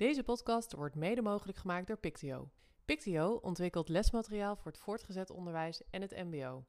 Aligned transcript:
Deze 0.00 0.22
podcast 0.22 0.72
wordt 0.72 0.94
mede 0.94 1.22
mogelijk 1.22 1.58
gemaakt 1.58 1.86
door 1.86 1.96
Pictio. 1.96 2.50
Pictio 2.84 3.38
ontwikkelt 3.42 3.88
lesmateriaal 3.88 4.56
voor 4.56 4.70
het 4.70 4.80
voortgezet 4.80 5.30
onderwijs 5.30 5.82
en 5.90 6.00
het 6.00 6.24
MBO. 6.30 6.64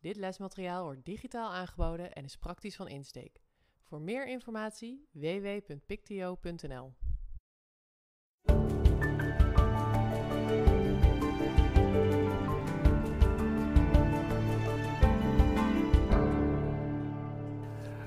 Dit 0.00 0.16
lesmateriaal 0.16 0.84
wordt 0.84 1.04
digitaal 1.04 1.52
aangeboden 1.52 2.12
en 2.12 2.24
is 2.24 2.36
praktisch 2.36 2.76
van 2.76 2.88
insteek. 2.88 3.40
Voor 3.82 4.00
meer 4.00 4.28
informatie 4.28 5.08
www.pictio.nl. 5.12 6.92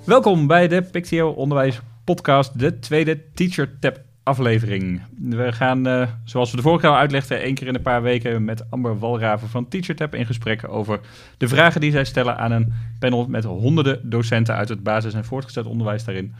Welkom 0.05 0.47
bij 0.47 0.67
de 0.67 0.83
Pictio 0.91 1.29
Onderwijs 1.29 1.79
Podcast, 2.03 2.59
de 2.59 2.79
tweede 2.79 3.31
Teacher 3.31 3.79
Tab 3.79 4.06
aflevering. 4.27 5.01
We 5.19 5.51
gaan, 5.51 5.87
uh, 5.87 6.07
zoals 6.23 6.51
we 6.51 6.55
de 6.55 6.61
vorige 6.61 6.81
keer 6.81 6.89
al 6.89 6.97
uitlegden, 6.97 7.41
één 7.41 7.53
keer 7.53 7.67
in 7.67 7.75
een 7.75 7.81
paar 7.81 8.01
weken 8.01 8.45
met 8.45 8.71
Amber 8.71 8.99
Walraven 8.99 9.49
van 9.49 9.67
TeacherTap 9.67 10.15
in 10.15 10.25
gesprek 10.25 10.69
over 10.69 10.99
de 11.37 11.47
vragen 11.47 11.81
die 11.81 11.91
zij 11.91 12.03
stellen 12.03 12.37
aan 12.37 12.51
een 12.51 12.73
panel 12.99 13.27
met 13.27 13.43
honderden 13.43 14.09
docenten 14.09 14.55
uit 14.55 14.69
het 14.69 14.83
basis- 14.83 15.13
en 15.13 15.25
voortgezet 15.25 15.65
onderwijs 15.65 16.03
daarin. 16.03 16.33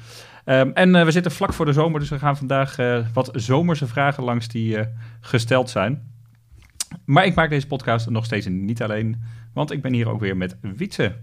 Um, 0.46 0.72
en 0.73 0.96
uh, 0.96 1.04
we 1.04 1.12
zitten 1.12 1.32
vlak 1.32 1.54
voor 1.54 1.66
de 1.66 1.73
zomer, 1.73 2.00
dus 2.00 2.10
we 2.10 2.20
gaan 2.20 2.38
vandaag 2.38 2.80
uh, 2.80 3.05
wat 3.13 3.30
zomerse 3.34 3.88
vragen 3.88 4.24
langs 4.24 4.48
die 4.48 4.77
gesteld 5.20 5.70
zijn. 5.70 6.02
Maar 7.05 7.26
ik 7.26 7.35
maak 7.35 7.49
deze 7.49 7.68
podcast 7.68 8.10
nog 8.10 8.26
steeds 8.26 8.48
niet 8.48 8.82
alleen, 8.82 9.24
want 9.54 9.72
ik 9.72 9.82
ben 9.82 9.94
hier 9.94 10.10
ook 10.10 10.20
weer 10.20 10.38
met 10.38 10.58
Wietse. 10.62 11.16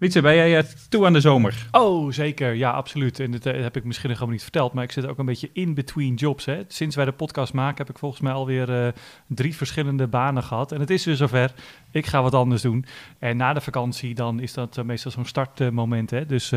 Wietse, 0.00 0.20
ben 0.20 0.34
jij 0.34 0.64
toe 0.88 1.06
aan 1.06 1.12
de 1.12 1.20
zomer? 1.20 1.68
Oh, 1.70 2.12
zeker. 2.12 2.54
Ja, 2.54 2.70
absoluut. 2.70 3.20
En 3.20 3.30
dat 3.30 3.44
heb 3.44 3.76
ik 3.76 3.84
misschien 3.84 4.08
nog 4.08 4.18
helemaal 4.18 4.28
niet 4.28 4.42
verteld, 4.42 4.72
maar 4.72 4.84
ik 4.84 4.92
zit 4.92 5.06
ook 5.06 5.18
een 5.18 5.26
beetje 5.26 5.50
in 5.52 5.74
between 5.74 6.14
jobs. 6.14 6.44
Hè. 6.44 6.62
Sinds 6.68 6.96
wij 6.96 7.04
de 7.04 7.12
podcast 7.12 7.52
maken 7.52 7.76
heb 7.76 7.90
ik 7.90 7.98
volgens 7.98 8.20
mij 8.20 8.32
alweer 8.32 8.84
uh, 8.84 8.88
drie 9.26 9.56
verschillende 9.56 10.06
banen 10.06 10.42
gehad. 10.42 10.72
En 10.72 10.80
het 10.80 10.90
is 10.90 11.04
weer 11.04 11.16
zover. 11.16 11.52
Ik 11.90 12.06
ga 12.06 12.22
wat 12.22 12.34
anders 12.34 12.62
doen. 12.62 12.84
En 13.18 13.36
na 13.36 13.52
de 13.52 13.60
vakantie 13.60 14.14
dan 14.14 14.40
is 14.40 14.52
dat 14.52 14.84
meestal 14.84 15.10
zo'n 15.10 15.24
startmoment. 15.24 16.28
Dus 16.28 16.52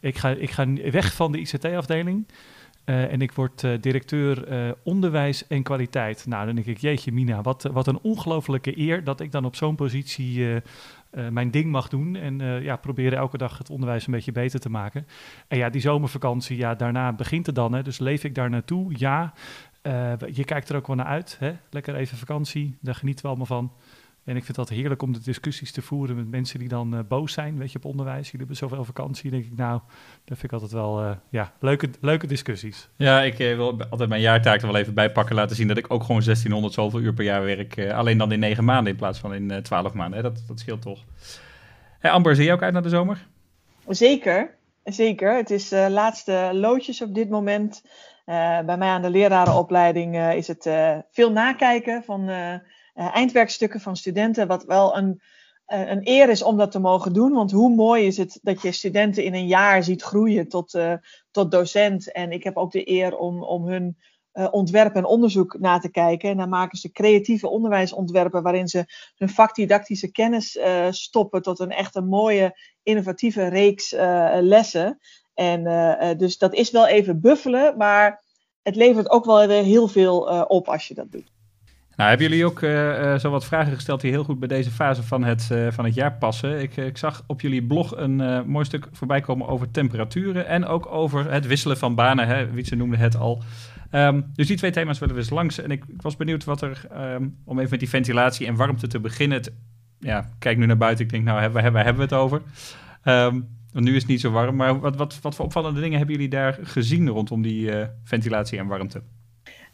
ik, 0.00 0.18
ga, 0.18 0.28
ik 0.28 0.50
ga 0.50 0.66
weg 0.90 1.12
van 1.12 1.32
de 1.32 1.38
ICT-afdeling. 1.38 2.26
En 2.84 3.20
ik 3.20 3.32
word 3.32 3.66
directeur 3.80 4.46
onderwijs 4.82 5.46
en 5.46 5.62
kwaliteit. 5.62 6.26
Nou, 6.26 6.46
dan 6.46 6.54
denk 6.54 6.66
ik, 6.66 6.78
jeetje 6.78 7.12
Mina, 7.12 7.42
wat, 7.42 7.62
wat 7.72 7.86
een 7.86 7.98
ongelofelijke 8.02 8.78
eer 8.78 9.04
dat 9.04 9.20
ik 9.20 9.32
dan 9.32 9.44
op 9.44 9.56
zo'n 9.56 9.74
positie 9.74 10.62
mijn 11.30 11.50
ding 11.50 11.70
mag 11.70 11.88
doen. 11.88 12.16
En 12.16 12.62
ja, 12.62 12.76
proberen 12.76 13.18
elke 13.18 13.38
dag 13.38 13.58
het 13.58 13.70
onderwijs 13.70 14.06
een 14.06 14.12
beetje 14.12 14.32
beter 14.32 14.60
te 14.60 14.70
maken. 14.70 15.06
En 15.48 15.58
ja, 15.58 15.70
die 15.70 15.80
zomervakantie, 15.80 16.56
ja, 16.56 16.74
daarna 16.74 17.12
begint 17.12 17.46
het 17.46 17.54
dan. 17.54 17.72
Hè, 17.72 17.82
dus 17.82 17.98
leef 17.98 18.24
ik 18.24 18.34
daar 18.34 18.50
naartoe? 18.50 18.98
Ja. 18.98 19.32
je 20.32 20.44
kijkt 20.44 20.68
er 20.68 20.76
ook 20.76 20.86
wel 20.86 20.96
naar 20.96 21.06
uit. 21.06 21.36
Hè? 21.38 21.52
Lekker 21.70 21.94
even 21.94 22.18
vakantie, 22.18 22.76
daar 22.80 22.94
genieten 22.94 23.22
we 23.22 23.28
allemaal 23.28 23.46
van. 23.46 23.72
En 24.28 24.36
ik 24.36 24.44
vind 24.44 24.56
dat 24.56 24.68
heerlijk 24.68 25.02
om 25.02 25.12
de 25.12 25.20
discussies 25.20 25.72
te 25.72 25.82
voeren 25.82 26.16
met 26.16 26.30
mensen 26.30 26.58
die 26.58 26.68
dan 26.68 26.94
uh, 26.94 27.00
boos 27.08 27.32
zijn, 27.32 27.58
weet 27.58 27.72
je, 27.72 27.78
op 27.78 27.84
onderwijs. 27.84 28.24
Jullie 28.24 28.38
hebben 28.38 28.56
zoveel 28.56 28.84
vakantie, 28.84 29.30
denk 29.30 29.44
ik, 29.44 29.56
nou, 29.56 29.80
dat 30.24 30.38
vind 30.38 30.42
ik 30.42 30.52
altijd 30.52 30.72
wel, 30.72 31.02
uh, 31.02 31.10
ja, 31.30 31.52
leuke, 31.60 31.90
leuke 32.00 32.26
discussies. 32.26 32.88
Ja, 32.96 33.22
ik 33.22 33.38
uh, 33.38 33.56
wil 33.56 33.82
altijd 33.90 34.08
mijn 34.08 34.20
jaartaak 34.20 34.60
er 34.60 34.66
wel 34.66 34.76
even 34.76 34.94
bijpakken, 34.94 35.34
laten 35.34 35.56
zien 35.56 35.68
dat 35.68 35.76
ik 35.76 35.92
ook 35.92 36.02
gewoon 36.02 36.22
1600 36.22 36.74
zoveel 36.74 37.00
uur 37.00 37.14
per 37.14 37.24
jaar 37.24 37.44
werk. 37.44 37.90
alleen 37.90 38.18
dan 38.18 38.32
in 38.32 38.38
negen 38.38 38.64
maanden 38.64 38.92
in 38.92 38.98
plaats 38.98 39.18
van 39.18 39.34
in 39.34 39.62
12 39.62 39.92
maanden. 39.92 40.16
Hè? 40.16 40.22
Dat, 40.22 40.44
dat 40.46 40.60
scheelt 40.60 40.82
toch. 40.82 41.04
Hey, 41.98 42.10
Amber, 42.10 42.34
zie 42.34 42.44
je 42.44 42.52
ook 42.52 42.62
uit 42.62 42.72
naar 42.72 42.82
de 42.82 42.88
zomer? 42.88 43.26
Zeker, 43.86 44.54
zeker. 44.84 45.36
Het 45.36 45.50
is 45.50 45.70
laatste 45.70 46.50
loodjes 46.52 47.02
op 47.02 47.14
dit 47.14 47.28
moment. 47.28 47.82
bij 48.24 48.76
mij 48.78 48.88
aan 48.88 49.02
de 49.02 49.10
lerarenopleiding 49.10 50.16
is 50.18 50.48
het 50.48 50.70
veel 51.10 51.32
nakijken 51.32 52.02
van 52.02 52.28
uh, 52.28 52.54
eindwerkstukken 53.06 53.80
van 53.80 53.96
studenten, 53.96 54.46
wat 54.46 54.64
wel 54.64 54.96
een, 54.96 55.20
uh, 55.68 55.90
een 55.90 56.00
eer 56.08 56.28
is 56.28 56.42
om 56.42 56.56
dat 56.56 56.70
te 56.70 56.78
mogen 56.78 57.12
doen. 57.12 57.32
Want 57.32 57.50
hoe 57.50 57.74
mooi 57.74 58.06
is 58.06 58.16
het 58.16 58.38
dat 58.42 58.62
je 58.62 58.72
studenten 58.72 59.24
in 59.24 59.34
een 59.34 59.46
jaar 59.46 59.82
ziet 59.82 60.02
groeien 60.02 60.48
tot, 60.48 60.74
uh, 60.74 60.92
tot 61.30 61.50
docent. 61.50 62.12
En 62.12 62.32
ik 62.32 62.44
heb 62.44 62.56
ook 62.56 62.72
de 62.72 62.90
eer 62.90 63.16
om, 63.16 63.42
om 63.42 63.66
hun 63.66 63.96
ontwerp 64.50 64.94
en 64.94 65.04
onderzoek 65.04 65.58
na 65.58 65.78
te 65.78 65.90
kijken. 65.90 66.30
En 66.30 66.36
dan 66.36 66.48
maken 66.48 66.78
ze 66.78 66.92
creatieve 66.92 67.48
onderwijsontwerpen 67.48 68.42
waarin 68.42 68.68
ze 68.68 68.84
hun 69.16 69.28
vakdidactische 69.28 70.10
kennis 70.10 70.58
stoppen 70.90 71.42
tot 71.42 71.58
een 71.58 71.70
echt 71.70 71.94
een 71.94 72.08
mooie, 72.08 72.58
innovatieve 72.82 73.46
reeks 73.46 73.94
lessen. 74.40 74.98
En 75.34 75.64
dus 76.18 76.38
dat 76.38 76.54
is 76.54 76.70
wel 76.70 76.86
even 76.86 77.20
buffelen, 77.20 77.76
maar 77.76 78.24
het 78.62 78.76
levert 78.76 79.10
ook 79.10 79.24
wel 79.24 79.48
heel 79.48 79.88
veel 79.88 80.44
op 80.46 80.68
als 80.68 80.88
je 80.88 80.94
dat 80.94 81.12
doet. 81.12 81.32
Nou, 81.98 82.10
hebben 82.10 82.28
jullie 82.28 82.44
ook 82.44 82.60
uh, 82.60 83.00
uh, 83.00 83.18
zo 83.18 83.30
wat 83.30 83.44
vragen 83.44 83.74
gesteld 83.74 84.00
die 84.00 84.10
heel 84.10 84.24
goed 84.24 84.38
bij 84.38 84.48
deze 84.48 84.70
fase 84.70 85.02
van 85.02 85.24
het, 85.24 85.48
uh, 85.52 85.70
van 85.70 85.84
het 85.84 85.94
jaar 85.94 86.12
passen? 86.12 86.60
Ik, 86.60 86.76
ik 86.76 86.98
zag 86.98 87.24
op 87.26 87.40
jullie 87.40 87.62
blog 87.62 87.96
een 87.96 88.46
mooi 88.46 88.64
stuk 88.64 88.88
voorbij 88.92 89.20
komen 89.20 89.48
over 89.48 89.70
temperaturen 89.70 90.46
en 90.46 90.64
ook 90.64 90.86
over 90.86 91.30
het 91.32 91.46
wisselen 91.46 91.78
van 91.78 91.94
banen. 91.94 92.26
Hè? 92.26 92.50
Wietse 92.50 92.76
noemde 92.76 92.96
het 92.96 93.16
al. 93.16 93.42
Um, 93.92 94.30
dus 94.34 94.46
die 94.46 94.56
twee 94.56 94.70
thema's 94.70 94.98
willen 94.98 95.14
we 95.14 95.20
eens 95.20 95.30
langs. 95.30 95.60
En 95.60 95.70
ik, 95.70 95.84
ik 95.88 96.02
was 96.02 96.16
benieuwd 96.16 96.44
wat 96.44 96.62
er, 96.62 96.86
um, 96.96 97.36
om 97.44 97.58
even 97.58 97.70
met 97.70 97.80
die 97.80 97.88
ventilatie 97.88 98.46
en 98.46 98.56
warmte 98.56 98.86
te 98.86 99.00
beginnen. 99.00 99.42
Ja, 99.98 100.28
kijk 100.38 100.58
nu 100.58 100.66
naar 100.66 100.76
buiten. 100.76 101.04
Ik 101.04 101.10
denk, 101.10 101.24
nou, 101.24 101.50
waar 101.50 101.62
hebben, 101.62 101.84
hebben 101.84 102.08
we 102.08 102.14
het 102.14 102.22
over? 102.22 102.42
Um, 103.04 103.48
want 103.72 103.84
nu 103.84 103.94
is 103.94 104.02
het 104.02 104.10
niet 104.10 104.20
zo 104.20 104.30
warm. 104.30 104.56
Maar 104.56 104.80
wat, 104.80 104.96
wat, 104.96 105.18
wat 105.22 105.34
voor 105.34 105.44
opvallende 105.44 105.80
dingen 105.80 105.98
hebben 105.98 106.14
jullie 106.14 106.30
daar 106.30 106.58
gezien 106.62 107.08
rondom 107.08 107.42
die 107.42 107.70
ventilatie 108.04 108.58
en 108.58 108.66
warmte? 108.66 109.02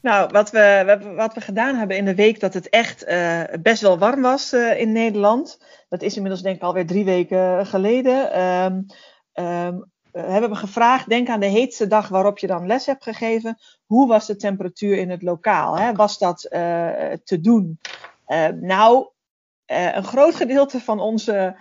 Nou, 0.04 0.28
wat 0.32 0.50
we, 0.50 1.12
wat 1.16 1.34
we 1.34 1.40
gedaan 1.40 1.76
hebben 1.76 1.96
in 1.96 2.04
de 2.04 2.14
week 2.14 2.40
dat 2.40 2.54
het 2.54 2.68
echt 2.68 3.08
uh, 3.08 3.42
best 3.60 3.82
wel 3.82 3.98
warm 3.98 4.22
was 4.22 4.52
uh, 4.52 4.80
in 4.80 4.92
Nederland. 4.92 5.58
Dat 5.88 6.02
is 6.02 6.14
inmiddels 6.14 6.42
denk 6.42 6.56
ik 6.56 6.62
alweer 6.62 6.86
drie 6.86 7.04
weken 7.04 7.66
geleden. 7.66 8.40
Um, 8.40 8.86
hebben 10.12 10.50
we 10.50 10.56
gevraagd, 10.56 11.08
denk 11.08 11.28
aan 11.28 11.40
de 11.40 11.46
heetste 11.46 11.86
dag 11.86 12.08
waarop 12.08 12.38
je 12.38 12.46
dan 12.46 12.66
les 12.66 12.86
hebt 12.86 13.02
gegeven. 13.02 13.58
Hoe 13.84 14.08
was 14.08 14.26
de 14.26 14.36
temperatuur 14.36 14.96
in 14.96 15.10
het 15.10 15.22
lokaal? 15.22 15.78
Hè? 15.78 15.92
Was 15.92 16.18
dat 16.18 16.40
te 17.24 17.38
doen? 17.40 17.78
nou, 18.60 19.08
een 19.66 20.04
groot 20.04 20.34
gedeelte 20.34 20.80
van 20.80 21.00
onze 21.00 21.56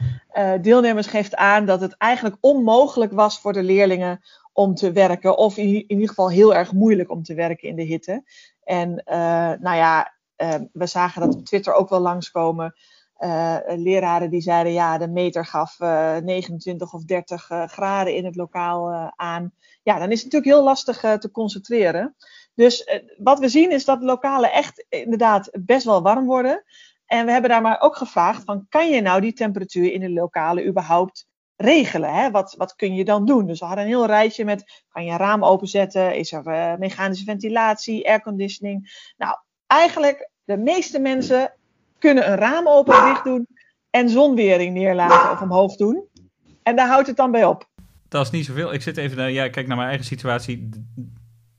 deelnemers 0.61 1.07
geeft 1.07 1.35
aan 1.35 1.65
dat 1.65 1.81
het 1.81 1.97
eigenlijk 1.97 2.37
onmogelijk 2.39 3.11
was 3.11 3.39
voor 3.39 3.53
de 3.53 3.63
leerlingen 3.63 4.21
om 4.53 4.75
te 4.75 4.91
werken. 4.91 5.37
Of 5.37 5.57
in, 5.57 5.65
in, 5.65 5.85
ieder 5.87 6.07
geval 6.07 6.29
heel 6.29 6.55
erg 6.55 6.71
moeilijk 6.71 7.11
om 7.11 7.23
te 7.23 7.33
werken 7.33 7.69
in 7.69 7.75
de 7.75 7.83
hitte. 7.83 8.23
En 8.63 8.89
uh, 9.05 9.15
nou 9.59 9.75
ja, 9.75 10.13
uh, 10.37 10.53
we 10.71 10.85
zagen 10.85 11.21
dat 11.21 11.35
op 11.35 11.45
Twitter 11.45 11.73
ook 11.73 11.89
wel 11.89 11.99
langskomen. 11.99 12.75
Uh, 13.17 13.57
leraren 13.65 14.29
die 14.29 14.41
zeiden 14.41 14.73
ja, 14.73 14.97
de 14.97 15.07
meter 15.07 15.45
gaf 15.45 15.79
29 15.79 16.93
of 16.93 17.03
30 17.03 17.47
graden 17.65 18.15
in 18.15 18.25
het 18.25 18.35
lokaal 18.35 19.11
aan. 19.15 19.51
Ja, 19.83 19.99
dan 19.99 20.11
is 20.11 20.23
het 20.23 20.31
natuurlijk 20.31 20.55
heel 20.55 20.63
lastig 20.63 20.99
te 20.99 21.31
concentreren. 21.31 22.15
Dus 22.53 23.01
wat 23.17 23.39
we 23.39 23.47
zien 23.47 23.71
is 23.71 23.85
dat 23.85 24.03
lokalen 24.03 24.51
echt 24.51 24.85
inderdaad 24.89 25.49
best 25.51 25.85
wel 25.85 26.01
warm 26.01 26.25
worden. 26.25 26.63
En 27.05 27.25
we 27.25 27.31
hebben 27.31 27.49
daar 27.49 27.61
maar 27.61 27.81
ook 27.81 27.95
gevraagd 27.95 28.43
van 28.43 28.65
kan 28.69 28.89
je 28.89 29.01
nou 29.01 29.21
die 29.21 29.33
temperatuur 29.33 29.91
in 29.91 29.99
de 29.99 30.11
lokalen 30.11 30.67
überhaupt 30.67 31.27
regelen. 31.63 32.13
Hè? 32.13 32.31
Wat, 32.31 32.55
wat 32.57 32.75
kun 32.75 32.95
je 32.95 33.05
dan 33.05 33.25
doen? 33.25 33.47
Dus 33.47 33.59
we 33.59 33.65
hadden 33.65 33.83
een 33.83 33.89
heel 33.89 34.05
rijtje 34.05 34.45
met, 34.45 34.83
kan 34.89 35.05
je 35.05 35.11
een 35.11 35.17
raam 35.17 35.43
openzetten? 35.43 36.15
Is 36.15 36.31
er 36.31 36.47
uh, 36.47 36.75
mechanische 36.79 37.25
ventilatie, 37.25 38.07
airconditioning? 38.07 39.11
Nou, 39.17 39.37
eigenlijk 39.67 40.29
de 40.43 40.57
meeste 40.57 40.99
mensen 40.99 41.53
kunnen 41.99 42.31
een 42.31 42.37
raam 42.37 42.67
open 42.67 42.97
en 42.97 43.05
dicht 43.05 43.23
doen 43.23 43.47
en 43.89 44.09
zonwering 44.09 44.73
neerlaten 44.73 45.31
of 45.31 45.41
omhoog 45.41 45.75
doen. 45.75 46.07
En 46.63 46.75
daar 46.75 46.87
houdt 46.87 47.07
het 47.07 47.17
dan 47.17 47.31
bij 47.31 47.45
op. 47.45 47.69
Dat 48.09 48.25
is 48.25 48.31
niet 48.31 48.45
zoveel. 48.45 48.73
Ik 48.73 48.81
zit 48.81 48.97
even 48.97 49.33
ja, 49.33 49.49
kijk 49.49 49.67
naar 49.67 49.77
mijn 49.77 49.89
eigen 49.89 50.05
situatie. 50.05 50.69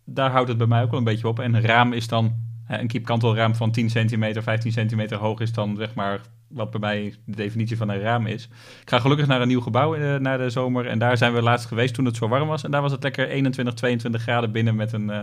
Daar 0.04 0.30
houdt 0.30 0.48
het 0.48 0.58
bij 0.58 0.66
mij 0.66 0.82
ook 0.82 0.90
wel 0.90 0.98
een 0.98 1.04
beetje 1.04 1.28
op. 1.28 1.38
En 1.38 1.54
een 1.54 1.66
raam 1.66 1.92
is 1.92 2.08
dan, 2.08 2.32
een 2.68 2.86
kiepkantelraam 2.86 3.54
van 3.54 3.72
10 3.72 3.90
centimeter, 3.90 4.42
15 4.42 4.72
centimeter 4.72 5.16
hoog 5.16 5.40
is 5.40 5.52
dan 5.52 5.76
zeg 5.76 5.94
maar 5.94 6.20
wat 6.48 6.70
bij 6.70 6.80
mij 6.80 7.14
de 7.24 7.36
definitie 7.36 7.76
van 7.76 7.88
een 7.88 8.00
raam 8.00 8.26
is. 8.26 8.44
Ik 8.82 8.90
ga 8.90 8.98
gelukkig 8.98 9.26
naar 9.26 9.40
een 9.40 9.48
nieuw 9.48 9.60
gebouw 9.60 9.96
uh, 9.96 10.16
naar 10.16 10.38
de 10.38 10.50
zomer. 10.50 10.86
En 10.86 10.98
daar 10.98 11.16
zijn 11.16 11.34
we 11.34 11.42
laatst 11.42 11.66
geweest 11.66 11.94
toen 11.94 12.04
het 12.04 12.16
zo 12.16 12.28
warm 12.28 12.48
was. 12.48 12.64
En 12.64 12.70
daar 12.70 12.82
was 12.82 12.92
het 12.92 13.02
lekker 13.02 13.28
21, 13.28 13.74
22 13.74 14.22
graden 14.22 14.52
binnen 14.52 14.74
met 14.74 14.92
een 14.92 15.10
uh, 15.10 15.20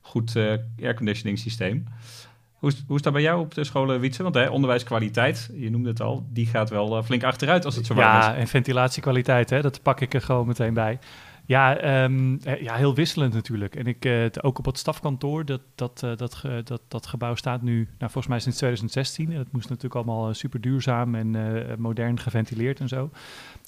goed 0.00 0.34
uh, 0.34 0.52
airconditioning 0.82 1.38
systeem. 1.38 1.84
Hoe 2.52 2.70
is, 2.70 2.84
hoe 2.86 2.96
is 2.96 3.02
dat 3.02 3.12
bij 3.12 3.22
jou 3.22 3.40
op 3.40 3.54
de 3.54 3.64
scholen, 3.64 4.00
Wietse? 4.00 4.22
Want 4.22 4.34
hè, 4.34 4.48
onderwijskwaliteit, 4.48 5.50
je 5.54 5.70
noemde 5.70 5.88
het 5.88 6.00
al, 6.00 6.26
die 6.30 6.46
gaat 6.46 6.70
wel 6.70 7.02
flink 7.02 7.24
achteruit 7.24 7.64
als 7.64 7.76
het 7.76 7.86
zo 7.86 7.94
warm 7.94 8.08
ja, 8.08 8.18
is. 8.18 8.24
Ja, 8.24 8.34
en 8.34 8.46
ventilatiekwaliteit, 8.46 9.50
hè, 9.50 9.62
dat 9.62 9.82
pak 9.82 10.00
ik 10.00 10.14
er 10.14 10.22
gewoon 10.22 10.46
meteen 10.46 10.74
bij. 10.74 10.98
Ja, 11.46 11.76
ehm, 11.76 12.36
eh, 12.44 12.62
ja, 12.62 12.74
heel 12.74 12.94
wisselend 12.94 13.34
natuurlijk. 13.34 13.76
En 13.76 13.86
ik, 13.86 14.04
uh, 14.04 14.26
ook 14.40 14.58
op 14.58 14.64
het 14.64 14.78
stafkantoor, 14.78 15.44
dat, 15.44 15.60
dat, 15.74 16.02
uh, 16.04 16.16
dat, 16.16 16.42
dat, 16.64 16.82
dat 16.88 17.06
gebouw 17.06 17.34
staat 17.34 17.62
nu, 17.62 17.74
nou, 17.76 18.12
volgens 18.12 18.26
mij 18.26 18.38
sinds 18.38 18.56
2016. 18.56 19.30
En 19.30 19.36
dat 19.36 19.52
moest 19.52 19.68
natuurlijk 19.68 19.94
allemaal 19.94 20.34
super 20.34 20.60
duurzaam 20.60 21.14
en 21.14 21.36
modern 21.78 22.20
geventileerd 22.20 22.80
en 22.80 22.88
zo. 22.88 23.10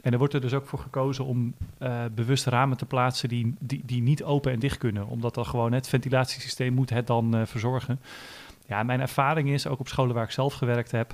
En 0.02 0.12
er 0.12 0.18
wordt 0.18 0.34
er 0.34 0.40
dus 0.40 0.54
ook 0.54 0.66
voor 0.66 0.78
gekozen 0.78 1.24
om 1.24 1.54
bewust 2.14 2.46
ramen 2.46 2.76
te 2.76 2.86
plaatsen 2.86 3.28
die, 3.28 3.54
die, 3.60 3.82
die 3.84 4.02
niet 4.02 4.24
open 4.24 4.52
en 4.52 4.58
dicht 4.58 4.78
kunnen. 4.78 5.06
Omdat 5.06 5.34
dan 5.34 5.46
gewoon 5.46 5.72
het 5.72 5.88
ventilatiesysteem 5.88 6.74
moet 6.74 6.90
het 6.90 7.06
dan 7.06 7.46
verzorgen. 7.46 8.00
Ja, 8.66 8.82
mijn 8.82 9.00
ervaring 9.00 9.48
is, 9.48 9.66
ook 9.66 9.80
op 9.80 9.88
scholen 9.88 10.14
waar 10.14 10.24
ik 10.24 10.30
zelf 10.30 10.54
gewerkt 10.54 10.90
heb, 10.90 11.12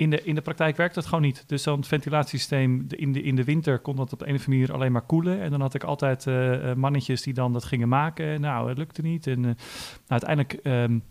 in 0.00 0.10
de, 0.10 0.22
in 0.22 0.34
de 0.34 0.40
praktijk 0.40 0.76
werkt 0.76 0.94
dat 0.94 1.06
gewoon 1.06 1.22
niet. 1.22 1.44
Dus 1.46 1.62
zo'n 1.62 1.84
ventilatiesysteem, 1.84 2.86
in 2.88 3.12
de, 3.12 3.22
in 3.22 3.36
de 3.36 3.44
winter 3.44 3.78
kon 3.78 3.96
dat 3.96 4.12
op 4.12 4.20
een 4.20 4.26
of 4.26 4.32
andere 4.32 4.50
manier 4.50 4.72
alleen 4.72 4.92
maar 4.92 5.02
koelen. 5.02 5.40
En 5.40 5.50
dan 5.50 5.60
had 5.60 5.74
ik 5.74 5.84
altijd 5.84 6.26
uh, 6.26 6.72
mannetjes 6.74 7.22
die 7.22 7.34
dan 7.34 7.52
dat 7.52 7.64
gingen 7.64 7.88
maken. 7.88 8.40
Nou, 8.40 8.68
het 8.68 8.78
lukte 8.78 9.02
niet. 9.02 9.26
En 9.26 9.38
uh, 9.38 9.44
nou, 9.44 9.56
uiteindelijk 10.06 10.58
um, 10.62 11.02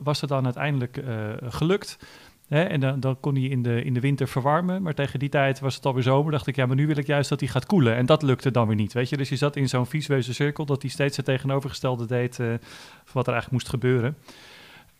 was 0.00 0.20
het 0.20 0.30
dan 0.30 0.44
uiteindelijk 0.44 1.02
gelukt. 1.40 1.98
Hè? 2.48 2.62
En 2.62 2.80
dan, 2.80 3.00
dan 3.00 3.20
kon 3.20 3.34
hij 3.34 3.44
in 3.44 3.62
de, 3.62 3.82
in 3.82 3.94
de 3.94 4.00
winter 4.00 4.28
verwarmen. 4.28 4.82
Maar 4.82 4.94
tegen 4.94 5.18
die 5.18 5.28
tijd 5.28 5.60
was 5.60 5.74
het 5.74 5.86
alweer 5.86 6.02
zomer. 6.02 6.32
Dacht 6.32 6.46
ik, 6.46 6.56
ja, 6.56 6.66
maar 6.66 6.76
nu 6.76 6.86
wil 6.86 6.96
ik 6.96 7.06
juist 7.06 7.28
dat 7.28 7.40
hij 7.40 7.48
gaat 7.48 7.66
koelen. 7.66 7.96
En 7.96 8.06
dat 8.06 8.22
lukte 8.22 8.50
dan 8.50 8.66
weer 8.66 8.76
niet, 8.76 8.92
weet 8.92 9.08
je. 9.08 9.16
Dus 9.16 9.28
je 9.28 9.36
zat 9.36 9.56
in 9.56 9.68
zo'n 9.68 9.86
visueuze 9.86 10.34
cirkel 10.34 10.66
dat 10.66 10.82
hij 10.82 10.90
steeds 10.90 11.16
het 11.16 11.26
tegenovergestelde 11.26 12.06
deed 12.06 12.36
van 12.36 12.58
wat 13.12 13.26
er 13.26 13.32
eigenlijk 13.32 13.50
moest 13.50 13.68
gebeuren. 13.68 14.16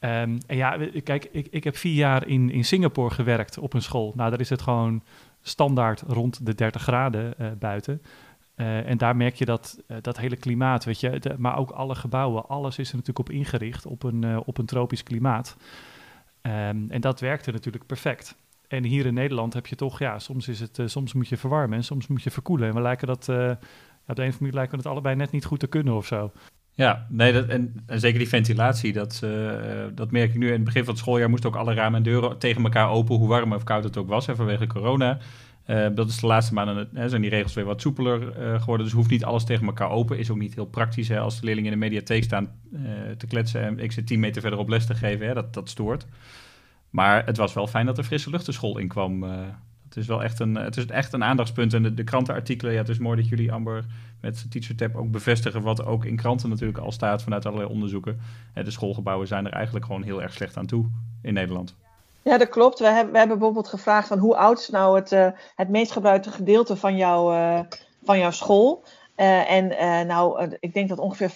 Um, 0.00 0.38
en 0.46 0.56
ja, 0.56 0.78
kijk, 1.04 1.28
ik, 1.32 1.46
ik 1.50 1.64
heb 1.64 1.76
vier 1.76 1.94
jaar 1.94 2.26
in, 2.26 2.50
in 2.50 2.64
Singapore 2.64 3.14
gewerkt 3.14 3.58
op 3.58 3.74
een 3.74 3.82
school. 3.82 4.12
Nou, 4.16 4.30
daar 4.30 4.40
is 4.40 4.50
het 4.50 4.62
gewoon 4.62 5.02
standaard 5.42 6.00
rond 6.00 6.46
de 6.46 6.54
30 6.54 6.82
graden 6.82 7.34
uh, 7.40 7.46
buiten. 7.58 8.02
Uh, 8.56 8.88
en 8.88 8.98
daar 8.98 9.16
merk 9.16 9.34
je 9.34 9.44
dat, 9.44 9.82
uh, 9.88 9.96
dat 10.00 10.18
hele 10.18 10.36
klimaat, 10.36 10.84
weet 10.84 11.00
je, 11.00 11.34
maar 11.38 11.58
ook 11.58 11.70
alle 11.70 11.94
gebouwen, 11.94 12.48
alles 12.48 12.78
is 12.78 12.88
er 12.88 12.96
natuurlijk 12.96 13.28
op 13.28 13.34
ingericht, 13.34 13.86
op 13.86 14.02
een, 14.02 14.38
op 14.46 14.58
een 14.58 14.66
tropisch 14.66 15.02
klimaat. 15.02 15.56
Um, 16.42 16.90
en 16.90 17.00
dat 17.00 17.20
werkte 17.20 17.52
natuurlijk 17.52 17.86
perfect. 17.86 18.36
En 18.68 18.84
hier 18.84 19.06
in 19.06 19.14
Nederland 19.14 19.54
heb 19.54 19.66
je 19.66 19.76
toch, 19.76 19.98
ja, 19.98 20.18
soms, 20.18 20.48
is 20.48 20.60
het, 20.60 20.80
soms 20.84 21.12
moet 21.12 21.28
je 21.28 21.36
verwarmen 21.36 21.78
en 21.78 21.84
soms 21.84 22.06
moet 22.06 22.22
je 22.22 22.30
verkoelen. 22.30 22.68
En 22.68 22.74
we 22.74 22.80
lijken 22.80 23.06
dat, 23.06 23.20
op 23.20 23.26
de 23.26 23.32
een 23.32 23.58
of 24.06 24.18
andere 24.18 24.38
manier 24.38 24.54
lijken 24.54 24.70
we 24.70 24.76
het 24.76 24.86
allebei 24.86 25.16
net 25.16 25.30
niet 25.30 25.44
goed 25.44 25.60
te 25.60 25.66
kunnen 25.66 25.94
of 25.94 26.06
zo. 26.06 26.32
Ja, 26.76 27.06
nee, 27.08 27.32
dat, 27.32 27.46
en, 27.46 27.84
zeker 27.86 28.18
die 28.18 28.28
ventilatie, 28.28 28.92
dat, 28.92 29.20
uh, 29.24 29.52
dat 29.94 30.10
merk 30.10 30.30
ik 30.30 30.38
nu. 30.38 30.46
In 30.46 30.52
het 30.52 30.64
begin 30.64 30.84
van 30.84 30.92
het 30.92 31.02
schooljaar 31.02 31.30
moesten 31.30 31.50
ook 31.50 31.56
alle 31.56 31.74
ramen 31.74 31.96
en 31.96 32.02
deuren 32.02 32.38
tegen 32.38 32.62
elkaar 32.62 32.90
open, 32.90 33.16
hoe 33.16 33.28
warm 33.28 33.52
of 33.52 33.64
koud 33.64 33.84
het 33.84 33.96
ook 33.96 34.08
was, 34.08 34.24
vanwege 34.24 34.66
corona. 34.66 35.18
Uh, 35.66 35.86
dat 35.94 36.08
is 36.08 36.20
de 36.20 36.26
laatste 36.26 36.54
maanden, 36.54 36.88
hè, 36.94 37.08
zijn 37.08 37.20
die 37.20 37.30
regels 37.30 37.54
weer 37.54 37.64
wat 37.64 37.80
soepeler 37.80 38.20
uh, 38.22 38.60
geworden. 38.60 38.86
Dus 38.86 38.94
hoeft 38.94 39.10
niet 39.10 39.24
alles 39.24 39.44
tegen 39.44 39.66
elkaar 39.66 39.90
open. 39.90 40.18
Is 40.18 40.30
ook 40.30 40.38
niet 40.38 40.54
heel 40.54 40.66
praktisch 40.66 41.08
hè, 41.08 41.18
als 41.18 41.40
de 41.40 41.46
leerlingen 41.46 41.72
in 41.72 41.78
de 41.78 41.84
mediatheek 41.84 42.24
staan 42.24 42.50
te 43.16 43.26
kletsen 43.26 43.62
en 43.62 43.78
ik 43.78 43.92
zit 43.92 44.06
10 44.06 44.20
meter 44.20 44.40
verderop 44.40 44.68
les 44.68 44.86
te 44.86 44.94
geven. 44.94 45.26
Hè, 45.26 45.34
dat, 45.34 45.54
dat 45.54 45.68
stoort. 45.68 46.06
Maar 46.90 47.26
het 47.26 47.36
was 47.36 47.54
wel 47.54 47.66
fijn 47.66 47.86
dat 47.86 47.98
er 47.98 48.04
frisse 48.04 48.30
lucht 48.30 48.46
de 48.46 48.52
school 48.52 48.78
in 48.78 48.88
kwam. 48.88 49.24
Het 49.96 50.04
is 50.04 50.10
wel 50.10 50.22
echt 50.22 50.40
een, 50.40 50.54
het 50.54 50.76
is 50.76 50.86
echt 50.86 51.12
een 51.12 51.24
aandachtspunt. 51.24 51.74
En 51.74 51.94
de, 51.94 52.04
krantenartikelen, 52.04 52.72
ja, 52.72 52.78
het 52.78 52.88
is 52.88 52.98
mooi 52.98 53.16
dat 53.16 53.28
jullie, 53.28 53.52
Amber, 53.52 53.84
met 54.20 54.50
TeacherTap 54.50 54.94
ook 54.94 55.10
bevestigen 55.10 55.62
wat 55.62 55.84
ook 55.84 56.04
in 56.04 56.16
kranten 56.16 56.48
natuurlijk 56.48 56.78
al 56.78 56.92
staat 56.92 57.22
vanuit 57.22 57.46
allerlei 57.46 57.70
onderzoeken. 57.70 58.20
De 58.54 58.70
schoolgebouwen 58.70 59.26
zijn 59.26 59.46
er 59.46 59.52
eigenlijk 59.52 59.84
gewoon 59.84 60.02
heel 60.02 60.22
erg 60.22 60.32
slecht 60.32 60.56
aan 60.56 60.66
toe 60.66 60.86
in 61.22 61.34
Nederland. 61.34 61.74
Ja, 62.22 62.38
dat 62.38 62.48
klopt. 62.48 62.78
We 62.78 62.86
hebben, 62.86 63.12
we 63.12 63.18
hebben 63.18 63.38
bijvoorbeeld 63.38 63.68
gevraagd 63.68 64.08
van 64.08 64.18
hoe 64.18 64.36
oud 64.36 64.58
is 64.58 64.68
nou 64.68 64.96
het, 64.96 65.12
uh, 65.12 65.28
het 65.54 65.68
meest 65.68 65.92
gebruikte 65.92 66.30
gedeelte 66.30 66.76
van, 66.76 66.96
jou, 66.96 67.34
uh, 67.34 67.60
van 68.04 68.18
jouw 68.18 68.30
school. 68.30 68.84
En 69.16 69.68
nou, 70.06 70.56
ik 70.60 70.74
denk 70.74 70.88
dat 70.88 70.98
ongeveer 70.98 71.30
50% 71.30 71.34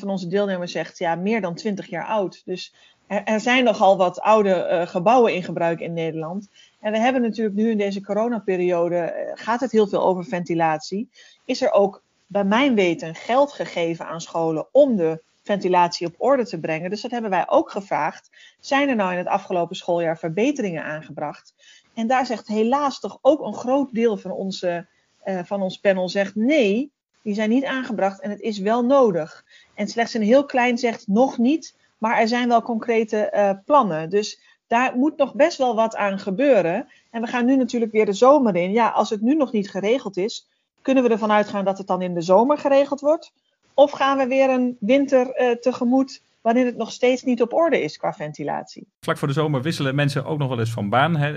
van 0.00 0.08
onze 0.08 0.26
deelnemers 0.26 0.72
zegt 0.72 0.98
ja, 0.98 1.14
meer 1.14 1.40
dan 1.40 1.54
20 1.54 1.86
jaar 1.86 2.06
oud. 2.06 2.42
Dus 2.44 2.74
er, 3.10 3.40
zijn 3.40 3.64
nogal 3.64 3.96
wat 3.96 4.20
oude 4.20 4.84
gebouwen 4.88 5.34
in 5.34 5.42
gebruik 5.42 5.80
in 5.80 5.92
Nederland. 5.92 6.48
En 6.80 6.92
we 6.92 6.98
hebben 6.98 7.22
natuurlijk 7.22 7.56
nu 7.56 7.70
in 7.70 7.78
deze 7.78 8.02
coronaperiode, 8.02 9.30
gaat 9.34 9.60
het 9.60 9.72
heel 9.72 9.86
veel 9.86 10.02
over 10.02 10.24
ventilatie. 10.24 11.08
Is 11.44 11.62
er 11.62 11.72
ook 11.72 12.02
bij 12.26 12.44
mijn 12.44 12.74
weten 12.74 13.14
geld 13.14 13.52
gegeven 13.52 14.06
aan 14.06 14.20
scholen 14.20 14.66
om 14.72 14.96
de 14.96 15.22
ventilatie 15.42 16.06
op 16.06 16.14
orde 16.18 16.46
te 16.46 16.60
brengen. 16.60 16.90
Dus 16.90 17.00
dat 17.00 17.10
hebben 17.10 17.30
wij 17.30 17.48
ook 17.48 17.70
gevraagd. 17.70 18.30
Zijn 18.60 18.88
er 18.88 18.96
nou 18.96 19.12
in 19.12 19.18
het 19.18 19.26
afgelopen 19.26 19.76
schooljaar 19.76 20.18
verbeteringen 20.18 20.84
aangebracht? 20.84 21.54
En 21.94 22.06
daar 22.06 22.26
zegt 22.26 22.46
helaas 22.46 23.00
toch 23.00 23.18
ook 23.20 23.40
een 23.40 23.54
groot 23.54 23.94
deel 23.94 24.16
van, 24.16 24.30
onze, 24.30 24.86
uh, 25.24 25.40
van 25.44 25.62
ons 25.62 25.78
panel 25.78 26.08
zegt 26.08 26.34
nee, 26.34 26.90
die 27.22 27.34
zijn 27.34 27.50
niet 27.50 27.64
aangebracht 27.64 28.20
en 28.20 28.30
het 28.30 28.40
is 28.40 28.58
wel 28.58 28.84
nodig. 28.84 29.44
En 29.74 29.88
slechts 29.88 30.14
een 30.14 30.22
heel 30.22 30.44
klein 30.44 30.78
zegt 30.78 31.06
nog 31.06 31.38
niet, 31.38 31.74
maar 32.00 32.18
er 32.18 32.28
zijn 32.28 32.48
wel 32.48 32.62
concrete 32.62 33.32
uh, 33.34 33.50
plannen. 33.64 34.10
Dus 34.10 34.40
daar 34.66 34.96
moet 34.96 35.16
nog 35.16 35.34
best 35.34 35.58
wel 35.58 35.74
wat 35.74 35.96
aan 35.96 36.18
gebeuren. 36.18 36.88
En 37.10 37.20
we 37.20 37.26
gaan 37.26 37.46
nu 37.46 37.56
natuurlijk 37.56 37.92
weer 37.92 38.06
de 38.06 38.12
zomer 38.12 38.56
in. 38.56 38.72
Ja, 38.72 38.88
als 38.88 39.10
het 39.10 39.20
nu 39.20 39.34
nog 39.34 39.52
niet 39.52 39.70
geregeld 39.70 40.16
is, 40.16 40.46
kunnen 40.82 41.02
we 41.02 41.08
ervan 41.08 41.32
uitgaan 41.32 41.64
dat 41.64 41.78
het 41.78 41.86
dan 41.86 42.02
in 42.02 42.14
de 42.14 42.20
zomer 42.20 42.58
geregeld 42.58 43.00
wordt? 43.00 43.32
Of 43.74 43.90
gaan 43.90 44.18
we 44.18 44.26
weer 44.26 44.50
een 44.50 44.76
winter 44.80 45.40
uh, 45.40 45.50
tegemoet 45.50 46.22
waarin 46.40 46.66
het 46.66 46.76
nog 46.76 46.92
steeds 46.92 47.22
niet 47.22 47.42
op 47.42 47.52
orde 47.52 47.82
is 47.82 47.96
qua 47.96 48.12
ventilatie? 48.12 48.86
Vlak 49.00 49.18
voor 49.18 49.28
de 49.28 49.34
zomer 49.34 49.62
wisselen 49.62 49.94
mensen 49.94 50.24
ook 50.24 50.38
nog 50.38 50.48
wel 50.48 50.58
eens 50.58 50.70
van 50.70 50.88
baan. 50.88 51.16
Hè. 51.16 51.32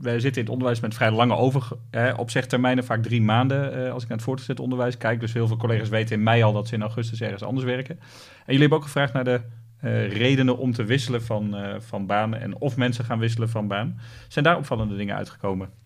Wij 0.00 0.20
zitten 0.20 0.40
in 0.40 0.46
het 0.46 0.48
onderwijs 0.48 0.80
met 0.80 0.94
vrij 0.94 1.10
lange 1.10 1.36
over, 1.36 1.68
opzegtermijnen, 2.16 2.84
vaak 2.84 3.02
drie 3.02 3.22
maanden 3.22 3.78
uh, 3.78 3.92
als 3.92 4.02
ik 4.02 4.08
naar 4.08 4.16
het 4.16 4.26
voortgezet 4.26 4.60
onderwijs 4.60 4.96
kijk. 4.96 5.20
Dus 5.20 5.32
heel 5.32 5.46
veel 5.46 5.56
collega's 5.56 5.88
weten 5.88 6.16
in 6.16 6.22
mei 6.22 6.42
al 6.42 6.52
dat 6.52 6.68
ze 6.68 6.74
in 6.74 6.82
augustus 6.82 7.20
ergens 7.20 7.42
anders 7.42 7.66
werken. 7.66 7.98
En 7.98 8.42
jullie 8.44 8.60
hebben 8.60 8.78
ook 8.78 8.84
gevraagd 8.84 9.12
naar 9.12 9.24
de 9.24 9.40
uh, 9.82 10.12
redenen 10.12 10.58
om 10.58 10.72
te 10.72 10.84
wisselen 10.84 11.22
van, 11.22 11.56
van 11.82 12.06
banen 12.06 12.40
en 12.40 12.60
of 12.60 12.76
mensen 12.76 13.04
gaan 13.04 13.18
wisselen 13.18 13.48
van 13.48 13.68
baan. 13.68 14.00
Zijn 14.28 14.44
daar 14.44 14.56
opvallende 14.56 14.96
dingen 14.96 15.16
uitgekomen? 15.16 15.84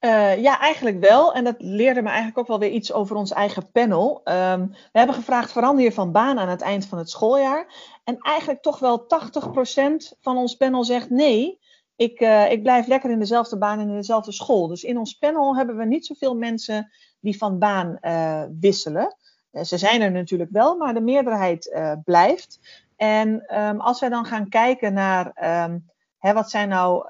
Uh, 0.00 0.42
ja, 0.42 0.60
eigenlijk 0.60 1.00
wel. 1.00 1.34
En 1.34 1.44
dat 1.44 1.54
leerde 1.58 2.02
me 2.02 2.08
eigenlijk 2.08 2.38
ook 2.38 2.46
wel 2.46 2.58
weer 2.58 2.70
iets 2.70 2.92
over 2.92 3.16
ons 3.16 3.32
eigen 3.32 3.70
panel. 3.70 4.20
Um, 4.24 4.68
we 4.70 4.98
hebben 4.98 5.14
gevraagd: 5.14 5.52
verander 5.52 5.84
je 5.84 5.92
van 5.92 6.12
baan 6.12 6.38
aan 6.38 6.48
het 6.48 6.60
eind 6.60 6.86
van 6.86 6.98
het 6.98 7.10
schooljaar? 7.10 7.66
En 8.04 8.18
eigenlijk 8.18 8.62
toch 8.62 8.78
wel 8.78 9.06
80% 9.06 10.18
van 10.20 10.36
ons 10.36 10.54
panel 10.54 10.84
zegt 10.84 11.10
nee. 11.10 11.58
Ik, 11.96 12.20
uh, 12.20 12.50
ik 12.50 12.62
blijf 12.62 12.86
lekker 12.86 13.10
in 13.10 13.18
dezelfde 13.18 13.58
baan 13.58 13.78
en 13.78 13.88
in 13.88 13.94
dezelfde 13.94 14.32
school. 14.32 14.66
Dus 14.66 14.84
in 14.84 14.98
ons 14.98 15.14
panel 15.14 15.56
hebben 15.56 15.76
we 15.76 15.84
niet 15.84 16.06
zoveel 16.06 16.34
mensen 16.34 16.90
die 17.20 17.38
van 17.38 17.58
baan 17.58 17.98
uh, 18.00 18.42
wisselen. 18.60 19.16
ze 19.62 19.78
zijn 19.78 20.00
er 20.02 20.12
natuurlijk 20.12 20.50
wel, 20.50 20.76
maar 20.76 20.94
de 20.94 21.00
meerderheid 21.00 21.78
blijft. 22.04 22.58
En 22.96 23.58
um, 23.60 23.80
als 23.80 24.00
wij 24.00 24.08
dan 24.08 24.24
gaan 24.24 24.48
kijken 24.48 24.92
naar 24.92 25.26
um, 25.64 25.90
hè, 26.18 26.32
wat 26.32 26.50
zijn 26.50 26.68
nou 26.68 27.06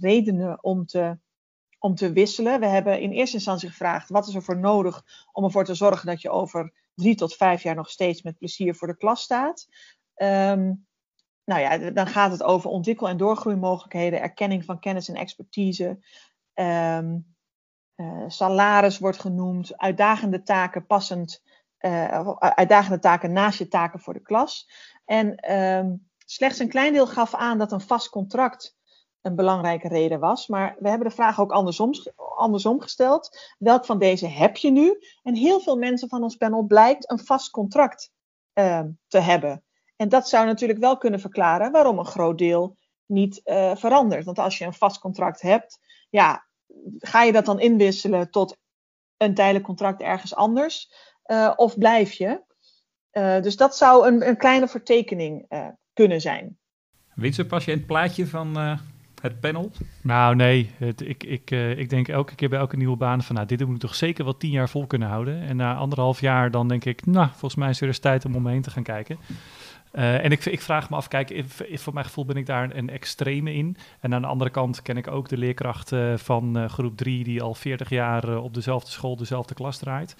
redenen 0.00 0.64
om 0.64 0.86
te 0.86 1.18
om 1.80 1.94
te 1.94 2.12
wisselen. 2.12 2.60
We 2.60 2.66
hebben 2.66 3.00
in 3.00 3.10
eerste 3.10 3.36
instantie 3.36 3.68
gevraagd: 3.68 4.08
wat 4.08 4.28
is 4.28 4.34
er 4.34 4.42
voor 4.42 4.58
nodig 4.58 5.04
om 5.32 5.44
ervoor 5.44 5.64
te 5.64 5.74
zorgen 5.74 6.06
dat 6.06 6.20
je 6.20 6.30
over 6.30 6.72
drie 6.94 7.14
tot 7.14 7.34
vijf 7.34 7.62
jaar 7.62 7.74
nog 7.74 7.90
steeds 7.90 8.22
met 8.22 8.38
plezier 8.38 8.74
voor 8.74 8.88
de 8.88 8.96
klas 8.96 9.22
staat? 9.22 9.66
Um, 10.16 10.86
nou 11.44 11.60
ja, 11.60 11.90
dan 11.90 12.06
gaat 12.06 12.30
het 12.30 12.42
over 12.42 12.70
ontwikkel- 12.70 13.08
en 13.08 13.16
doorgroeimogelijkheden, 13.16 14.20
erkenning 14.20 14.64
van 14.64 14.78
kennis 14.78 15.08
en 15.08 15.14
expertise. 15.14 15.98
Uh, 16.54 17.08
salaris 18.26 18.98
wordt 18.98 19.20
genoemd, 19.20 19.78
uitdagende 19.78 20.42
taken 20.42 20.86
passend, 20.86 21.42
uh, 21.80 22.30
uitdagende 22.38 22.98
taken 22.98 23.32
naast 23.32 23.58
je 23.58 23.68
taken 23.68 24.00
voor 24.00 24.12
de 24.12 24.22
klas. 24.22 24.70
En 25.04 25.54
um, 25.54 26.08
slechts 26.24 26.58
een 26.58 26.68
klein 26.68 26.92
deel 26.92 27.06
gaf 27.06 27.34
aan 27.34 27.58
dat 27.58 27.72
een 27.72 27.80
vast 27.80 28.08
contract 28.08 28.78
een 29.22 29.34
belangrijke 29.34 29.88
reden 29.88 30.20
was. 30.20 30.46
Maar 30.46 30.76
we 30.78 30.88
hebben 30.88 31.08
de 31.08 31.14
vraag 31.14 31.40
ook 31.40 31.52
andersom, 32.36 32.80
gesteld. 32.80 33.54
Welk 33.58 33.84
van 33.84 33.98
deze 33.98 34.26
heb 34.26 34.56
je 34.56 34.70
nu? 34.70 34.98
En 35.22 35.34
heel 35.34 35.60
veel 35.60 35.76
mensen 35.76 36.08
van 36.08 36.22
ons 36.22 36.36
panel 36.36 36.62
blijkt 36.62 37.10
een 37.10 37.18
vast 37.18 37.50
contract 37.50 38.12
uh, 38.54 38.82
te 39.06 39.18
hebben. 39.18 39.64
En 39.96 40.08
dat 40.08 40.28
zou 40.28 40.46
natuurlijk 40.46 40.78
wel 40.78 40.98
kunnen 40.98 41.20
verklaren 41.20 41.72
waarom 41.72 41.98
een 41.98 42.06
groot 42.06 42.38
deel 42.38 42.76
niet 43.06 43.40
uh, 43.44 43.76
verandert. 43.76 44.24
Want 44.24 44.38
als 44.38 44.58
je 44.58 44.64
een 44.64 44.72
vast 44.74 44.98
contract 44.98 45.40
hebt, 45.40 45.78
ja, 46.10 46.46
ga 46.98 47.22
je 47.22 47.32
dat 47.32 47.44
dan 47.44 47.60
inwisselen 47.60 48.30
tot 48.30 48.56
een 49.16 49.34
tijdelijk 49.34 49.64
contract 49.64 50.00
ergens 50.00 50.34
anders? 50.34 50.92
Uh, 51.30 51.52
of 51.56 51.78
blijf 51.78 52.12
je? 52.12 52.48
dus 53.42 53.56
dat 53.56 53.76
zou 53.76 54.06
een, 54.06 54.28
een 54.28 54.36
kleine 54.36 54.68
vertekening 54.68 55.46
kunnen 55.92 56.20
zijn. 56.20 56.58
Ze 57.30 57.46
pas 57.46 57.64
je 57.64 57.70
in 57.70 57.76
het 57.76 57.86
plaatje 57.86 58.26
van 58.26 58.56
het 59.20 59.40
panel? 59.40 59.70
Nou, 60.02 60.36
nee. 60.36 60.70
Het, 60.76 61.00
ik, 61.00 61.24
ik, 61.24 61.50
uh, 61.50 61.78
ik 61.78 61.90
denk 61.90 62.08
elke 62.08 62.34
keer 62.34 62.48
bij 62.48 62.58
elke 62.58 62.76
nieuwe 62.76 62.96
baan 62.96 63.22
van, 63.22 63.34
nou, 63.34 63.46
dit 63.46 63.64
moet 63.66 63.74
ik 63.74 63.80
toch 63.80 63.94
zeker 63.94 64.24
wel 64.24 64.36
tien 64.36 64.50
jaar 64.50 64.68
vol 64.68 64.86
kunnen 64.86 65.08
houden. 65.08 65.42
En 65.42 65.56
na 65.56 65.74
anderhalf 65.74 66.20
jaar 66.20 66.50
dan 66.50 66.68
denk 66.68 66.84
ik, 66.84 67.06
nou, 67.06 67.28
volgens 67.28 67.54
mij 67.54 67.70
is 67.70 67.80
er 67.80 67.86
eens 67.86 67.98
tijd 67.98 68.24
om 68.24 68.36
omheen 68.36 68.62
te 68.62 68.70
gaan 68.70 68.82
kijken. 68.82 69.18
Uh, 69.92 70.24
en 70.24 70.30
ik, 70.30 70.44
ik, 70.44 70.60
vraag 70.60 70.90
me 70.90 70.96
af, 70.96 71.08
kijk, 71.08 71.30
if, 71.30 71.60
if, 71.60 71.82
voor 71.82 71.92
mijn 71.92 72.06
gevoel 72.06 72.24
ben 72.24 72.36
ik 72.36 72.46
daar 72.46 72.76
een, 72.76 72.90
extreme 72.90 73.54
in. 73.54 73.76
En 74.00 74.14
aan 74.14 74.22
de 74.22 74.28
andere 74.28 74.50
kant 74.50 74.82
ken 74.82 74.96
ik 74.96 75.08
ook 75.08 75.28
de 75.28 75.36
leerkracht 75.36 75.92
uh, 75.92 76.16
van 76.16 76.58
uh, 76.58 76.68
groep 76.68 76.96
3 76.96 77.24
die 77.24 77.42
al 77.42 77.54
40 77.54 77.88
jaar 77.88 78.38
op 78.38 78.54
dezelfde 78.54 78.90
school 78.90 79.16
dezelfde 79.16 79.54
klas 79.54 79.78
draait. 79.78 80.16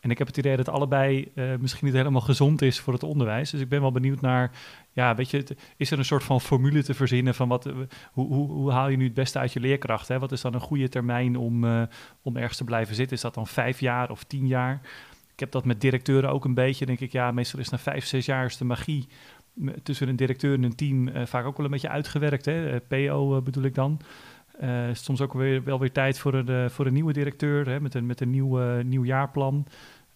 En 0.00 0.10
ik 0.10 0.18
heb 0.18 0.26
het 0.26 0.36
idee 0.36 0.56
dat 0.56 0.68
allebei 0.68 1.32
misschien 1.60 1.86
niet 1.86 1.94
helemaal 1.94 2.20
gezond 2.20 2.62
is 2.62 2.80
voor 2.80 2.92
het 2.92 3.02
onderwijs. 3.02 3.50
Dus 3.50 3.60
ik 3.60 3.68
ben 3.68 3.80
wel 3.80 3.92
benieuwd 3.92 4.20
naar, 4.20 4.50
ja, 4.92 5.14
weet 5.14 5.30
je, 5.30 5.56
is 5.76 5.90
er 5.90 5.98
een 5.98 6.04
soort 6.04 6.24
van 6.24 6.40
formule 6.40 6.82
te 6.82 6.94
verzinnen 6.94 7.34
van 7.34 7.48
wat, 7.48 7.64
hoe, 7.64 8.26
hoe, 8.26 8.50
hoe 8.50 8.70
haal 8.70 8.88
je 8.88 8.96
nu 8.96 9.04
het 9.04 9.14
beste 9.14 9.38
uit 9.38 9.52
je 9.52 9.60
leerkracht? 9.60 10.08
Hè? 10.08 10.18
Wat 10.18 10.32
is 10.32 10.40
dan 10.40 10.54
een 10.54 10.60
goede 10.60 10.88
termijn 10.88 11.36
om, 11.36 11.64
om 12.22 12.36
ergens 12.36 12.56
te 12.56 12.64
blijven 12.64 12.94
zitten? 12.94 13.16
Is 13.16 13.22
dat 13.22 13.34
dan 13.34 13.46
vijf 13.46 13.80
jaar 13.80 14.10
of 14.10 14.24
tien 14.24 14.46
jaar? 14.46 14.80
Ik 15.32 15.40
heb 15.40 15.50
dat 15.50 15.64
met 15.64 15.80
directeuren 15.80 16.30
ook 16.30 16.44
een 16.44 16.54
beetje. 16.54 16.86
Denk 16.86 17.00
ik, 17.00 17.12
ja, 17.12 17.30
meestal 17.30 17.60
is 17.60 17.68
na 17.68 17.78
vijf, 17.78 18.04
zes 18.04 18.26
jaar 18.26 18.44
is 18.44 18.56
de 18.56 18.64
magie 18.64 19.08
tussen 19.82 20.08
een 20.08 20.16
directeur 20.16 20.54
en 20.54 20.62
een 20.62 20.74
team 20.74 21.26
vaak 21.26 21.44
ook 21.44 21.56
wel 21.56 21.66
een 21.66 21.72
beetje 21.72 21.88
uitgewerkt. 21.88 22.44
Hè? 22.44 22.70
Eh, 22.70 23.08
PO 23.08 23.42
bedoel 23.42 23.64
ik 23.64 23.74
dan. 23.74 24.00
Soms 24.92 25.20
ook 25.20 25.32
weer, 25.32 25.64
wel 25.64 25.78
weer 25.78 25.92
tijd 25.92 26.18
voor 26.18 26.34
een, 26.34 26.70
voor 26.70 26.86
een 26.86 26.92
nieuwe 26.92 27.12
directeur 27.12 27.68
hè? 27.68 27.80
met 27.80 27.94
een, 27.94 28.06
met 28.06 28.20
een 28.20 28.30
nieuw, 28.30 28.58
nieuw 28.82 29.04
jaarplan. 29.04 29.66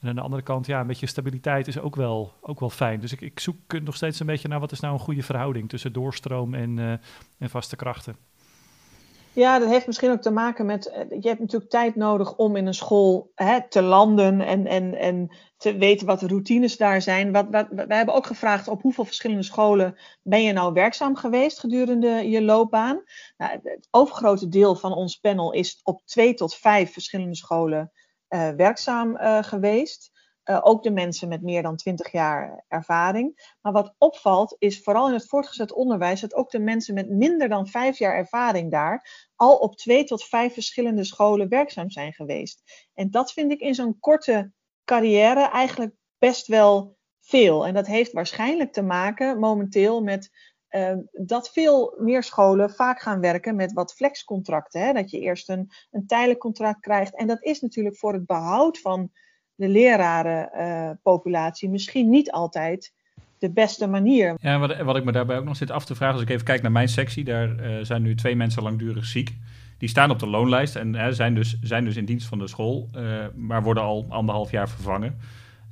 En 0.00 0.08
aan 0.08 0.14
de 0.14 0.20
andere 0.20 0.42
kant, 0.42 0.66
ja, 0.66 0.80
een 0.80 0.86
beetje 0.86 1.06
stabiliteit 1.06 1.66
is 1.66 1.78
ook 1.78 1.96
wel, 1.96 2.34
ook 2.40 2.60
wel 2.60 2.70
fijn. 2.70 3.00
Dus 3.00 3.12
ik, 3.12 3.20
ik 3.20 3.40
zoek 3.40 3.80
nog 3.82 3.96
steeds 3.96 4.20
een 4.20 4.26
beetje 4.26 4.48
naar 4.48 4.60
wat 4.60 4.72
is 4.72 4.80
nou 4.80 4.94
een 4.94 5.00
goede 5.00 5.22
verhouding 5.22 5.68
tussen 5.68 5.92
doorstroom 5.92 6.54
en, 6.54 7.00
en 7.38 7.50
vaste 7.50 7.76
krachten. 7.76 8.16
Ja, 9.34 9.58
dat 9.58 9.68
heeft 9.68 9.86
misschien 9.86 10.10
ook 10.10 10.20
te 10.20 10.30
maken 10.30 10.66
met. 10.66 10.86
Eh, 10.86 11.04
je 11.20 11.28
hebt 11.28 11.40
natuurlijk 11.40 11.70
tijd 11.70 11.96
nodig 11.96 12.36
om 12.36 12.56
in 12.56 12.66
een 12.66 12.74
school 12.74 13.32
hè, 13.34 13.68
te 13.68 13.82
landen 13.82 14.40
en, 14.40 14.66
en, 14.66 14.94
en 14.94 15.30
te 15.56 15.76
weten 15.76 16.06
wat 16.06 16.20
de 16.20 16.26
routines 16.26 16.76
daar 16.76 17.02
zijn. 17.02 17.32
Wat, 17.32 17.46
wat, 17.50 17.66
wij 17.70 17.96
hebben 17.96 18.14
ook 18.14 18.26
gevraagd 18.26 18.68
op 18.68 18.82
hoeveel 18.82 19.04
verschillende 19.04 19.42
scholen 19.42 19.96
ben 20.22 20.42
je 20.42 20.52
nou 20.52 20.72
werkzaam 20.72 21.16
geweest 21.16 21.58
gedurende 21.58 22.28
je 22.28 22.42
loopbaan. 22.42 23.02
Nou, 23.36 23.60
het 23.62 23.88
overgrote 23.90 24.48
deel 24.48 24.74
van 24.74 24.92
ons 24.92 25.16
panel 25.16 25.52
is 25.52 25.80
op 25.82 26.02
twee 26.04 26.34
tot 26.34 26.54
vijf 26.54 26.92
verschillende 26.92 27.36
scholen 27.36 27.92
uh, 28.28 28.50
werkzaam 28.50 29.16
uh, 29.16 29.42
geweest. 29.42 30.12
Uh, 30.44 30.58
ook 30.62 30.82
de 30.82 30.90
mensen 30.90 31.28
met 31.28 31.42
meer 31.42 31.62
dan 31.62 31.76
20 31.76 32.12
jaar 32.12 32.64
ervaring. 32.68 33.56
Maar 33.60 33.72
wat 33.72 33.94
opvalt 33.98 34.56
is 34.58 34.82
vooral 34.82 35.08
in 35.08 35.14
het 35.14 35.28
voortgezet 35.28 35.72
onderwijs 35.72 36.20
dat 36.20 36.34
ook 36.34 36.50
de 36.50 36.58
mensen 36.58 36.94
met 36.94 37.10
minder 37.10 37.48
dan 37.48 37.66
vijf 37.66 37.98
jaar 37.98 38.14
ervaring 38.14 38.70
daar 38.70 39.30
al 39.36 39.56
op 39.56 39.76
twee 39.76 40.04
tot 40.04 40.24
vijf 40.24 40.52
verschillende 40.52 41.04
scholen 41.04 41.48
werkzaam 41.48 41.90
zijn 41.90 42.12
geweest. 42.12 42.62
En 42.94 43.10
dat 43.10 43.32
vind 43.32 43.52
ik 43.52 43.60
in 43.60 43.74
zo'n 43.74 43.98
korte 43.98 44.52
carrière 44.84 45.48
eigenlijk 45.48 45.94
best 46.18 46.46
wel 46.46 46.96
veel. 47.20 47.66
En 47.66 47.74
dat 47.74 47.86
heeft 47.86 48.12
waarschijnlijk 48.12 48.72
te 48.72 48.82
maken 48.82 49.38
momenteel 49.38 50.02
met 50.02 50.30
uh, 50.70 50.96
dat 51.12 51.50
veel 51.50 51.94
meer 51.98 52.22
scholen 52.22 52.70
vaak 52.70 53.00
gaan 53.00 53.20
werken 53.20 53.56
met 53.56 53.72
wat 53.72 53.94
flexcontracten. 53.94 54.80
Hè? 54.80 54.92
Dat 54.92 55.10
je 55.10 55.18
eerst 55.18 55.48
een, 55.48 55.70
een 55.90 56.06
tijdelijk 56.06 56.40
contract 56.40 56.80
krijgt. 56.80 57.16
En 57.16 57.26
dat 57.26 57.42
is 57.42 57.60
natuurlijk 57.60 57.96
voor 57.96 58.12
het 58.12 58.26
behoud 58.26 58.78
van 58.78 59.10
de 59.54 59.68
lerarenpopulatie 59.68 61.68
misschien 61.68 62.08
niet 62.08 62.30
altijd 62.30 62.92
de 63.38 63.50
beste 63.50 63.86
manier. 63.86 64.36
Ja, 64.40 64.58
wat, 64.58 64.76
wat, 64.76 64.96
ik 64.96 65.04
me 65.04 65.12
daarbij 65.12 65.38
ook 65.38 65.44
nog 65.44 65.56
zit 65.56 65.70
af 65.70 65.84
te 65.84 65.94
vragen, 65.94 66.14
als 66.14 66.22
ik 66.22 66.30
even 66.30 66.44
kijk 66.44 66.62
naar 66.62 66.72
mijn 66.72 66.88
sectie, 66.88 67.24
daar 67.24 67.48
uh, 67.48 67.76
zijn 67.82 68.02
nu 68.02 68.14
twee 68.14 68.36
mensen 68.36 68.62
langdurig 68.62 69.04
ziek. 69.04 69.36
Die 69.78 69.88
staan 69.88 70.10
op 70.10 70.18
de 70.18 70.26
loonlijst 70.26 70.76
en 70.76 71.14
zijn, 71.14 71.34
dus, 71.34 71.58
zijn 71.60 71.84
dus 71.84 71.96
in 71.96 72.04
dienst 72.04 72.26
van 72.26 72.38
de 72.38 72.48
school, 72.48 72.90
uh, 72.96 73.24
maar 73.34 73.62
worden 73.62 73.82
al 73.82 74.06
anderhalf 74.08 74.50
jaar 74.50 74.68
vervangen. 74.68 75.18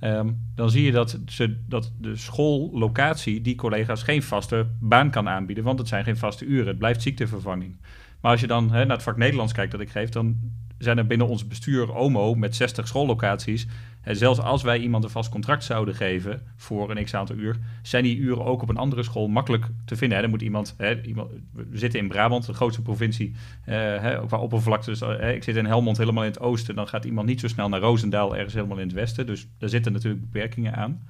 Um, 0.04 0.50
dan 0.54 0.70
zie 0.70 0.84
je 0.84 0.92
dat, 0.92 1.18
ze, 1.26 1.56
dat 1.68 1.92
de 2.00 2.16
schoollocatie 2.16 3.40
die 3.40 3.54
collega's 3.54 4.02
geen 4.02 4.22
vaste 4.22 4.66
baan 4.80 5.10
kan 5.10 5.28
aanbieden, 5.28 5.64
want 5.64 5.78
het 5.78 5.88
zijn 5.88 6.04
geen 6.04 6.16
vaste 6.16 6.44
uren. 6.44 6.66
Het 6.66 6.78
blijft 6.78 7.02
ziektevervanging. 7.02 7.76
Maar 8.22 8.30
als 8.30 8.40
je 8.40 8.46
dan 8.46 8.72
hè, 8.72 8.84
naar 8.84 8.96
het 8.96 9.02
vak 9.02 9.16
Nederlands 9.16 9.52
kijkt 9.52 9.72
dat 9.72 9.80
ik 9.80 9.90
geef, 9.90 10.08
dan 10.08 10.36
zijn 10.78 10.98
er 10.98 11.06
binnen 11.06 11.26
ons 11.26 11.46
bestuur 11.46 11.94
OMO 11.94 12.34
met 12.34 12.56
60 12.56 12.88
schoollocaties. 12.88 13.66
En 14.02 14.16
zelfs 14.16 14.40
als 14.40 14.62
wij 14.62 14.78
iemand 14.78 15.04
een 15.04 15.10
vast 15.10 15.30
contract 15.30 15.64
zouden 15.64 15.94
geven 15.94 16.42
voor 16.56 16.90
een 16.90 17.04
x 17.04 17.14
aantal 17.14 17.36
uur, 17.36 17.56
zijn 17.82 18.02
die 18.02 18.16
uren 18.16 18.44
ook 18.44 18.62
op 18.62 18.68
een 18.68 18.76
andere 18.76 19.02
school 19.02 19.28
makkelijk 19.28 19.66
te 19.84 19.96
vinden. 19.96 20.20
Dan 20.20 20.30
moet 20.30 20.42
iemand, 20.42 20.74
hè, 20.76 21.02
iemand, 21.02 21.30
we 21.52 21.78
zitten 21.78 22.00
in 22.00 22.08
Brabant, 22.08 22.46
de 22.46 22.54
grootste 22.54 22.82
provincie, 22.82 23.28
uh, 23.28 23.74
hè, 23.74 24.26
qua 24.26 24.38
oppervlakte. 24.38 24.90
Dus, 24.90 25.02
uh, 25.02 25.34
ik 25.34 25.42
zit 25.42 25.56
in 25.56 25.66
Helmond 25.66 25.96
helemaal 25.96 26.24
in 26.24 26.30
het 26.30 26.40
oosten. 26.40 26.74
Dan 26.74 26.88
gaat 26.88 27.04
iemand 27.04 27.26
niet 27.26 27.40
zo 27.40 27.48
snel 27.48 27.68
naar 27.68 27.80
Roosendaal, 27.80 28.36
ergens 28.36 28.54
helemaal 28.54 28.78
in 28.78 28.86
het 28.86 28.96
westen. 28.96 29.26
Dus 29.26 29.48
daar 29.58 29.68
zitten 29.68 29.92
natuurlijk 29.92 30.22
beperkingen 30.22 30.74
aan. 30.74 31.02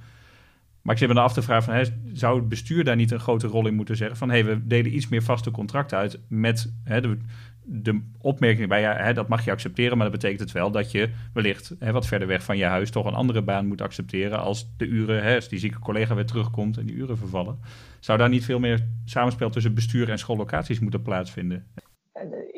Maar 0.83 0.93
ik 0.93 0.99
zit 0.99 1.13
me 1.13 1.19
af 1.19 1.33
te 1.33 1.41
vragen, 1.41 1.63
van, 1.63 1.73
hè, 1.73 1.83
zou 2.13 2.39
het 2.39 2.49
bestuur 2.49 2.83
daar 2.83 2.95
niet 2.95 3.11
een 3.11 3.19
grote 3.19 3.47
rol 3.47 3.67
in 3.67 3.75
moeten 3.75 3.95
zeggen? 3.95 4.17
Van, 4.17 4.29
hé, 4.29 4.41
hey, 4.41 4.45
we 4.45 4.67
delen 4.67 4.95
iets 4.95 5.07
meer 5.07 5.23
vaste 5.23 5.51
contracten 5.51 5.97
uit 5.97 6.19
met 6.27 6.73
hè, 6.83 7.01
de, 7.01 7.17
de 7.63 8.01
opmerking 8.17 8.67
bij 8.69 8.81
ja, 8.81 8.95
hè, 8.95 9.13
dat 9.13 9.27
mag 9.27 9.45
je 9.45 9.51
accepteren, 9.51 9.97
maar 9.97 10.09
dat 10.09 10.19
betekent 10.19 10.39
het 10.39 10.51
wel 10.51 10.71
dat 10.71 10.91
je 10.91 11.09
wellicht 11.33 11.75
wat 11.79 12.07
verder 12.07 12.27
weg 12.27 12.43
van 12.43 12.57
je 12.57 12.65
huis 12.65 12.89
toch 12.89 13.05
een 13.05 13.13
andere 13.13 13.41
baan 13.41 13.67
moet 13.67 13.81
accepteren 13.81 14.39
als 14.39 14.75
de 14.77 14.85
uren, 14.85 15.35
als 15.35 15.49
die 15.49 15.59
zieke 15.59 15.79
collega 15.79 16.15
weer 16.15 16.25
terugkomt 16.25 16.77
en 16.77 16.85
die 16.85 16.95
uren 16.95 17.17
vervallen. 17.17 17.59
Zou 17.99 18.17
daar 18.17 18.29
niet 18.29 18.45
veel 18.45 18.59
meer 18.59 18.87
samenspel 19.05 19.49
tussen 19.49 19.73
bestuur 19.73 20.09
en 20.09 20.19
schoollocaties 20.19 20.79
moeten 20.79 21.01
plaatsvinden? 21.01 21.65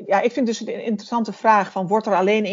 Ja, 0.05 0.21
ik 0.21 0.31
vind 0.31 0.45
dus 0.45 0.59
een 0.59 0.83
interessante 0.83 1.33
vraag 1.33 1.71
van 1.71 1.88
wordt 1.88 2.07
er 2.07 2.15
alleen 2.15 2.45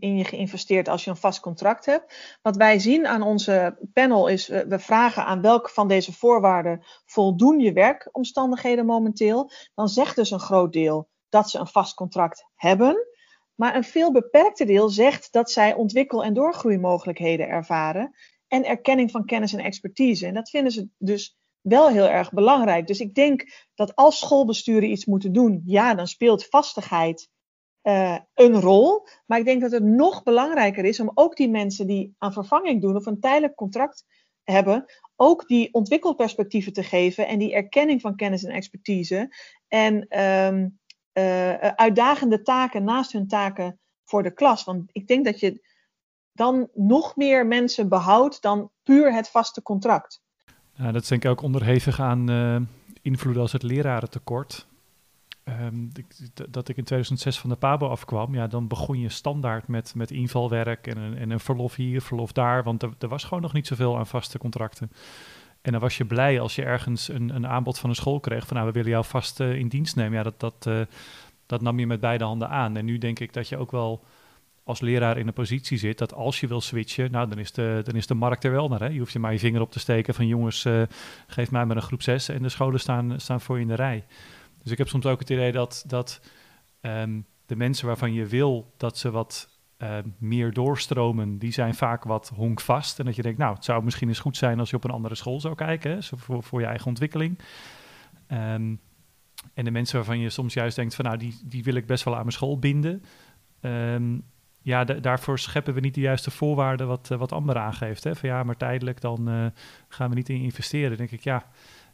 in, 0.00 0.16
je 0.16 0.24
geïnvesteerd 0.24 0.88
als 0.88 1.04
je 1.04 1.10
een 1.10 1.16
vast 1.16 1.40
contract 1.40 1.86
hebt? 1.86 2.38
Wat 2.42 2.56
wij 2.56 2.78
zien 2.78 3.06
aan 3.06 3.22
onze 3.22 3.88
panel 3.92 4.28
is, 4.28 4.48
we 4.48 4.78
vragen 4.78 5.24
aan 5.24 5.40
welke 5.40 5.70
van 5.70 5.88
deze 5.88 6.12
voorwaarden 6.12 6.84
voldoen 7.04 7.58
je 7.58 7.72
werkomstandigheden 7.72 8.86
momenteel. 8.86 9.50
Dan 9.74 9.88
zegt 9.88 10.16
dus 10.16 10.30
een 10.30 10.40
groot 10.40 10.72
deel 10.72 11.08
dat 11.28 11.50
ze 11.50 11.58
een 11.58 11.66
vast 11.66 11.94
contract 11.94 12.46
hebben. 12.54 13.06
Maar 13.54 13.76
een 13.76 13.84
veel 13.84 14.12
beperkter 14.12 14.66
deel 14.66 14.88
zegt 14.88 15.32
dat 15.32 15.50
zij 15.50 15.74
ontwikkel- 15.74 16.24
en 16.24 16.34
doorgroeimogelijkheden 16.34 17.48
ervaren. 17.48 18.14
En 18.48 18.64
erkenning 18.64 19.10
van 19.10 19.24
kennis 19.24 19.52
en 19.52 19.64
expertise. 19.64 20.26
En 20.26 20.34
dat 20.34 20.50
vinden 20.50 20.72
ze 20.72 20.88
dus 20.98 21.36
wel 21.68 21.88
heel 21.88 22.08
erg 22.08 22.32
belangrijk. 22.32 22.86
Dus 22.86 23.00
ik 23.00 23.14
denk 23.14 23.66
dat 23.74 23.94
als 23.94 24.18
schoolbesturen 24.18 24.90
iets 24.90 25.04
moeten 25.04 25.32
doen, 25.32 25.62
ja, 25.64 25.94
dan 25.94 26.06
speelt 26.06 26.46
vastigheid 26.46 27.28
uh, 27.82 28.18
een 28.34 28.60
rol. 28.60 29.06
Maar 29.26 29.38
ik 29.38 29.44
denk 29.44 29.60
dat 29.60 29.70
het 29.70 29.84
nog 29.84 30.22
belangrijker 30.22 30.84
is 30.84 31.00
om 31.00 31.10
ook 31.14 31.36
die 31.36 31.48
mensen 31.48 31.86
die 31.86 32.14
aan 32.18 32.32
vervanging 32.32 32.80
doen 32.82 32.96
of 32.96 33.06
een 33.06 33.20
tijdelijk 33.20 33.54
contract 33.54 34.04
hebben, 34.42 34.84
ook 35.16 35.46
die 35.46 35.72
ontwikkelperspectieven 35.72 36.72
te 36.72 36.82
geven 36.82 37.26
en 37.26 37.38
die 37.38 37.54
erkenning 37.54 38.00
van 38.00 38.16
kennis 38.16 38.44
en 38.44 38.52
expertise. 38.52 39.36
En 39.68 40.20
um, 40.20 40.78
uh, 41.12 41.54
uitdagende 41.54 42.42
taken 42.42 42.84
naast 42.84 43.12
hun 43.12 43.26
taken 43.26 43.80
voor 44.04 44.22
de 44.22 44.32
klas. 44.32 44.64
Want 44.64 44.90
ik 44.92 45.06
denk 45.06 45.24
dat 45.24 45.40
je 45.40 45.66
dan 46.32 46.68
nog 46.74 47.16
meer 47.16 47.46
mensen 47.46 47.88
behoudt 47.88 48.42
dan 48.42 48.70
puur 48.82 49.12
het 49.14 49.28
vaste 49.28 49.62
contract. 49.62 50.24
Ja, 50.76 50.92
dat 50.92 51.02
is 51.02 51.08
denk 51.08 51.24
ik 51.24 51.30
ook 51.30 51.42
onderhevig 51.42 52.00
aan 52.00 52.30
uh, 52.30 52.56
invloeden 53.02 53.42
als 53.42 53.52
het 53.52 53.62
lerarentekort. 53.62 54.66
Um, 55.44 55.92
dat 56.50 56.68
ik 56.68 56.76
in 56.76 56.84
2006 56.84 57.38
van 57.38 57.50
de 57.50 57.56
PABO 57.56 57.88
afkwam, 57.88 58.34
ja, 58.34 58.46
dan 58.46 58.68
begon 58.68 59.00
je 59.00 59.08
standaard 59.08 59.68
met, 59.68 59.94
met 59.94 60.10
invalwerk 60.10 60.86
en 60.86 60.96
een, 60.96 61.16
en 61.16 61.30
een 61.30 61.40
verlof 61.40 61.74
hier, 61.74 62.02
verlof 62.02 62.32
daar. 62.32 62.62
Want 62.62 62.82
er, 62.82 62.90
er 62.98 63.08
was 63.08 63.24
gewoon 63.24 63.42
nog 63.42 63.52
niet 63.52 63.66
zoveel 63.66 63.98
aan 63.98 64.06
vaste 64.06 64.38
contracten. 64.38 64.92
En 65.62 65.72
dan 65.72 65.80
was 65.80 65.96
je 65.96 66.04
blij 66.04 66.40
als 66.40 66.54
je 66.54 66.62
ergens 66.62 67.08
een, 67.08 67.34
een 67.34 67.46
aanbod 67.46 67.78
van 67.78 67.90
een 67.90 67.96
school 67.96 68.20
kreeg 68.20 68.46
van 68.46 68.56
nou, 68.56 68.68
we 68.68 68.74
willen 68.74 68.90
jou 68.90 69.04
vast 69.04 69.40
uh, 69.40 69.54
in 69.54 69.68
dienst 69.68 69.96
nemen. 69.96 70.16
Ja, 70.16 70.22
dat, 70.22 70.40
dat, 70.40 70.88
dat 71.46 71.60
nam 71.60 71.78
je 71.78 71.86
met 71.86 72.00
beide 72.00 72.24
handen 72.24 72.48
aan. 72.48 72.76
En 72.76 72.84
nu 72.84 72.98
denk 72.98 73.18
ik 73.18 73.32
dat 73.32 73.48
je 73.48 73.56
ook 73.56 73.70
wel 73.70 74.04
als 74.66 74.80
leraar 74.80 75.18
in 75.18 75.26
een 75.26 75.32
positie 75.32 75.78
zit 75.78 75.98
dat 75.98 76.14
als 76.14 76.40
je 76.40 76.46
wil 76.46 76.60
switchen, 76.60 77.10
nou 77.10 77.28
dan 77.28 77.38
is 77.38 77.52
de, 77.52 77.80
dan 77.84 77.94
is 77.94 78.06
de 78.06 78.14
markt 78.14 78.44
er 78.44 78.50
wel 78.50 78.68
naar. 78.68 78.80
Hè? 78.80 78.86
Je 78.86 78.98
hoeft 78.98 79.12
je 79.12 79.18
maar 79.18 79.32
je 79.32 79.38
vinger 79.38 79.60
op 79.60 79.72
te 79.72 79.78
steken 79.78 80.14
van 80.14 80.26
jongens, 80.26 80.64
uh, 80.64 80.82
geef 81.26 81.50
mij 81.50 81.66
maar 81.66 81.76
een 81.76 81.82
groep 81.82 82.02
6 82.02 82.28
en 82.28 82.42
de 82.42 82.48
scholen 82.48 82.80
staan, 82.80 83.20
staan 83.20 83.40
voor 83.40 83.56
je 83.56 83.62
in 83.62 83.68
de 83.68 83.74
rij. 83.74 84.04
Dus 84.62 84.72
ik 84.72 84.78
heb 84.78 84.88
soms 84.88 85.06
ook 85.06 85.18
het 85.18 85.30
idee 85.30 85.52
dat, 85.52 85.84
dat 85.86 86.20
um, 86.80 87.26
de 87.46 87.56
mensen 87.56 87.86
waarvan 87.86 88.12
je 88.12 88.26
wil 88.26 88.72
dat 88.76 88.98
ze 88.98 89.10
wat 89.10 89.48
uh, 89.78 89.98
meer 90.18 90.52
doorstromen, 90.52 91.38
die 91.38 91.52
zijn 91.52 91.74
vaak 91.74 92.04
wat 92.04 92.32
honkvast. 92.34 92.98
En 92.98 93.04
dat 93.04 93.16
je 93.16 93.22
denkt, 93.22 93.38
nou, 93.38 93.54
het 93.54 93.64
zou 93.64 93.84
misschien 93.84 94.08
eens 94.08 94.18
goed 94.18 94.36
zijn 94.36 94.58
als 94.58 94.70
je 94.70 94.76
op 94.76 94.84
een 94.84 94.90
andere 94.90 95.14
school 95.14 95.40
zou 95.40 95.54
kijken, 95.54 95.90
hè, 95.90 95.98
voor, 96.02 96.42
voor 96.42 96.60
je 96.60 96.66
eigen 96.66 96.86
ontwikkeling. 96.86 97.38
Um, 98.28 98.80
en 99.54 99.64
de 99.64 99.70
mensen 99.70 99.96
waarvan 99.96 100.18
je 100.18 100.30
soms 100.30 100.54
juist 100.54 100.76
denkt 100.76 100.94
van, 100.94 101.04
nou, 101.04 101.16
die, 101.16 101.40
die 101.44 101.64
wil 101.64 101.74
ik 101.74 101.86
best 101.86 102.04
wel 102.04 102.14
aan 102.14 102.20
mijn 102.20 102.32
school 102.32 102.58
binden. 102.58 103.02
Ja, 104.66 104.84
daarvoor 104.84 105.38
scheppen 105.38 105.74
we 105.74 105.80
niet 105.80 105.94
de 105.94 106.00
juiste 106.00 106.30
voorwaarden 106.30 106.86
wat, 106.86 107.08
uh, 107.12 107.18
wat 107.18 107.32
Amber 107.32 107.56
aangeeft. 107.56 108.04
Hè? 108.04 108.16
Van 108.16 108.28
ja, 108.28 108.42
maar 108.42 108.56
tijdelijk 108.56 109.00
dan 109.00 109.28
uh, 109.28 109.46
gaan 109.88 110.08
we 110.08 110.14
niet 110.14 110.28
in 110.28 110.40
investeren. 110.40 110.96
denk 110.96 111.10
ik, 111.10 111.20
ja. 111.20 111.46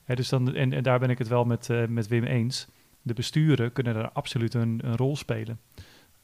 Hè, 0.04 0.14
dus 0.14 0.28
dan, 0.28 0.54
en, 0.54 0.72
en, 0.72 0.82
daar 0.82 0.98
ben 0.98 1.10
ik 1.10 1.18
het 1.18 1.28
wel 1.28 1.44
met, 1.44 1.68
uh, 1.68 1.86
met 1.86 2.08
Wim 2.08 2.24
eens. 2.24 2.68
de 3.02 3.14
besturen 3.14 3.72
kunnen 3.72 3.94
daar 3.94 4.10
absoluut 4.10 4.54
een, 4.54 4.80
een 4.84 4.96
rol 4.96 5.16
spelen 5.16 5.60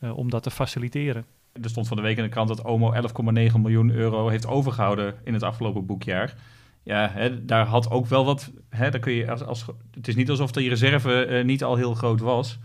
om 0.01 0.31
dat 0.31 0.43
te 0.43 0.51
faciliteren. 0.51 1.25
Er 1.63 1.71
stond 1.71 1.89
van 1.89 1.97
de 1.97 2.03
week 2.03 2.17
in 2.17 2.23
de 2.23 2.29
krant 2.29 2.49
dat 2.49 2.63
OMO 2.63 2.95
11,9 2.95 3.61
miljoen 3.61 3.91
euro 3.91 4.29
heeft 4.29 4.47
overgehouden 4.47 5.15
in 5.25 5.33
het 5.33 5.43
afgelopen 5.43 5.87
boekjaar. 5.87 6.35
Ja, 6.83 7.11
hè, 7.13 7.45
daar 7.45 7.67
had 7.67 7.91
ook 7.91 8.07
wel 8.07 8.25
wat. 8.25 8.53
Hè, 8.69 8.91
daar 8.91 9.01
kun 9.01 9.13
je 9.13 9.31
als, 9.31 9.43
als, 9.43 9.67
het 9.91 10.09
is 10.09 10.17
niet 10.17 10.31
alsof 10.31 10.53
die 10.53 10.69
reserve 10.69 11.43
niet 11.45 11.65
al 11.65 11.77
heel 11.77 11.95
groot 11.95 12.21
was. 12.21 12.59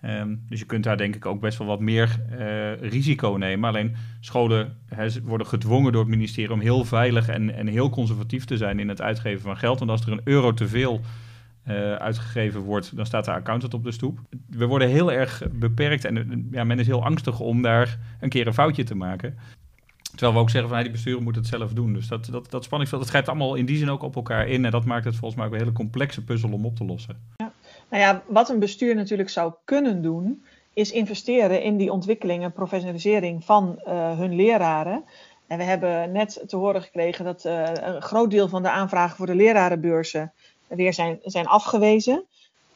Ehm, 0.00 0.36
dus 0.48 0.58
je 0.58 0.66
kunt 0.66 0.84
daar 0.84 0.96
denk 0.96 1.14
ik 1.14 1.26
ook 1.26 1.40
best 1.40 1.58
wel 1.58 1.66
wat 1.66 1.80
meer 1.80 2.20
uh, 2.30 2.76
risico 2.76 3.36
nemen. 3.38 3.68
Alleen 3.68 3.96
scholen 4.20 4.76
worden 5.22 5.46
gedwongen 5.46 5.92
door 5.92 6.00
het 6.00 6.10
ministerie 6.10 6.52
om 6.52 6.60
heel 6.60 6.84
veilig 6.84 7.28
en, 7.28 7.54
en 7.54 7.66
heel 7.66 7.90
conservatief 7.90 8.44
te 8.44 8.56
zijn 8.56 8.78
in 8.78 8.88
het 8.88 9.00
uitgeven 9.00 9.40
van 9.40 9.56
geld. 9.56 9.78
Want 9.78 9.90
als 9.90 10.00
er 10.00 10.12
een 10.12 10.20
euro 10.24 10.54
te 10.54 10.68
veel 10.68 11.00
uh, 11.68 11.94
uitgegeven 11.94 12.60
wordt, 12.60 12.96
dan 12.96 13.06
staat 13.06 13.24
de 13.24 13.32
accountant 13.32 13.74
op 13.74 13.84
de 13.84 13.92
stoep. 13.92 14.18
We 14.48 14.66
worden 14.66 14.88
heel 14.88 15.12
erg 15.12 15.42
beperkt 15.52 16.04
en 16.04 16.48
ja, 16.50 16.64
men 16.64 16.78
is 16.78 16.86
heel 16.86 17.04
angstig 17.04 17.40
om 17.40 17.62
daar 17.62 17.98
een 18.20 18.28
keer 18.28 18.46
een 18.46 18.54
foutje 18.54 18.84
te 18.84 18.94
maken. 18.94 19.38
Terwijl 20.10 20.32
we 20.32 20.38
ook 20.38 20.50
zeggen 20.50 20.68
van 20.68 20.78
hey, 20.78 20.86
die 20.86 20.96
besturen 20.96 21.22
moeten 21.22 21.42
het 21.42 21.50
zelf 21.50 21.72
doen. 21.72 21.92
Dus 21.92 22.08
dat, 22.08 22.26
dat, 22.26 22.50
dat 22.50 22.64
spanningsveld, 22.64 23.02
dat 23.02 23.10
grijpt 23.10 23.28
allemaal 23.28 23.54
in 23.54 23.66
die 23.66 23.76
zin 23.76 23.90
ook 23.90 24.02
op 24.02 24.16
elkaar 24.16 24.48
in. 24.48 24.64
En 24.64 24.70
dat 24.70 24.84
maakt 24.84 25.04
het 25.04 25.16
volgens 25.16 25.34
mij 25.40 25.46
ook 25.46 25.52
een 25.52 25.58
hele 25.58 25.72
complexe 25.72 26.24
puzzel 26.24 26.52
om 26.52 26.64
op 26.64 26.76
te 26.76 26.84
lossen. 26.84 27.16
Ja. 27.36 27.52
Nou 27.90 28.02
ja, 28.02 28.22
wat 28.26 28.48
een 28.48 28.58
bestuur 28.58 28.94
natuurlijk 28.94 29.30
zou 29.30 29.52
kunnen 29.64 30.02
doen, 30.02 30.44
is 30.72 30.92
investeren 30.92 31.62
in 31.62 31.76
die 31.76 31.92
ontwikkeling 31.92 32.42
en 32.42 32.52
professionalisering 32.52 33.44
van 33.44 33.82
uh, 33.86 34.18
hun 34.18 34.34
leraren. 34.34 35.04
En 35.46 35.58
we 35.58 35.64
hebben 35.64 36.12
net 36.12 36.42
te 36.46 36.56
horen 36.56 36.82
gekregen 36.82 37.24
dat 37.24 37.44
uh, 37.44 37.68
een 37.74 38.02
groot 38.02 38.30
deel 38.30 38.48
van 38.48 38.62
de 38.62 38.70
aanvragen 38.70 39.16
voor 39.16 39.26
de 39.26 39.34
lerarenbeurzen 39.34 40.32
weer 40.66 40.94
zijn, 40.94 41.18
zijn 41.22 41.46
afgewezen, 41.46 42.24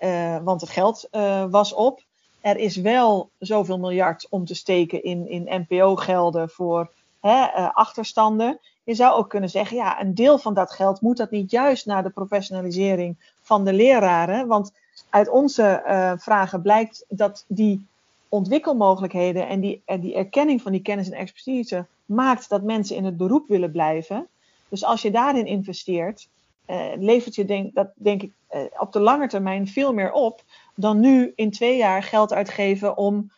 uh, 0.01 0.37
want 0.43 0.61
het 0.61 0.71
geld 0.71 1.09
was 1.51 1.73
op. 1.73 2.03
Er 2.41 2.57
is 2.57 2.77
wel 2.77 3.31
zoveel 3.39 3.79
miljard 3.79 4.27
om 4.31 4.45
te 4.45 4.55
steken 4.55 5.03
in, 5.03 5.29
in 5.29 5.67
NPO-gelden 5.69 6.49
voor 6.49 6.91
hè, 7.21 7.47
achterstanden. 7.73 8.59
Je 8.85 8.95
zou 8.95 9.15
ook 9.19 9.31
kunnen 9.31 9.51
zeggen, 9.51 9.77
ja, 9.77 10.01
een 10.01 10.15
deel 10.15 10.39
van 10.39 10.55
dat 10.55 10.73
geld 10.73 11.01
moet 11.01 11.17
dat 11.17 11.31
niet 11.31 11.51
juist 11.51 11.87
naar 11.87 12.03
de 12.03 12.11
professionalisering 12.11 13.17
van 13.43 13.65
de 13.65 13.73
leraren. 13.73 14.47
Want 14.47 14.73
uit 15.11 15.29
onze 15.29 15.83
uh, 15.87 16.13
vragen 16.17 16.63
blijkt 16.63 17.05
dat 17.09 17.45
die 17.49 17.87
ontwikkelmogelijkheden 18.29 19.49
en 19.49 19.61
die, 19.61 19.83
en 19.85 20.01
die 20.01 20.15
erkenning 20.15 20.63
van 20.63 20.73
die 20.73 20.83
kennis 20.83 21.11
en 21.11 21.19
expertise 21.19 21.87
maakt 22.05 22.49
dat 22.49 22.63
mensen 22.63 22.97
in 22.97 23.05
het 23.05 23.17
beroep 23.17 23.49
willen 23.49 23.71
blijven. 23.71 24.29
Dus 24.69 24.85
als 24.85 25.03
je 25.03 25.11
daarin 25.11 25.47
investeert, 25.47 26.29
uh, 26.67 26.87
levert 26.97 27.35
je 27.35 27.45
denk, 27.45 27.75
dat 27.75 27.91
denk 27.95 28.23
ik 28.23 28.33
uh, 28.55 28.61
op 28.79 28.93
de 28.93 29.01
lange 29.01 29.29
termijn 29.29 29.69
veel 29.69 29.93
meer 29.93 30.13
op 30.13 30.43
dan 30.75 31.01
nu 31.01 31.33
in 31.35 31.51
twee 31.51 31.77
jaar 31.77 32.03
geld 32.03 32.33
uitgeven 32.33 32.97
om 32.97 33.31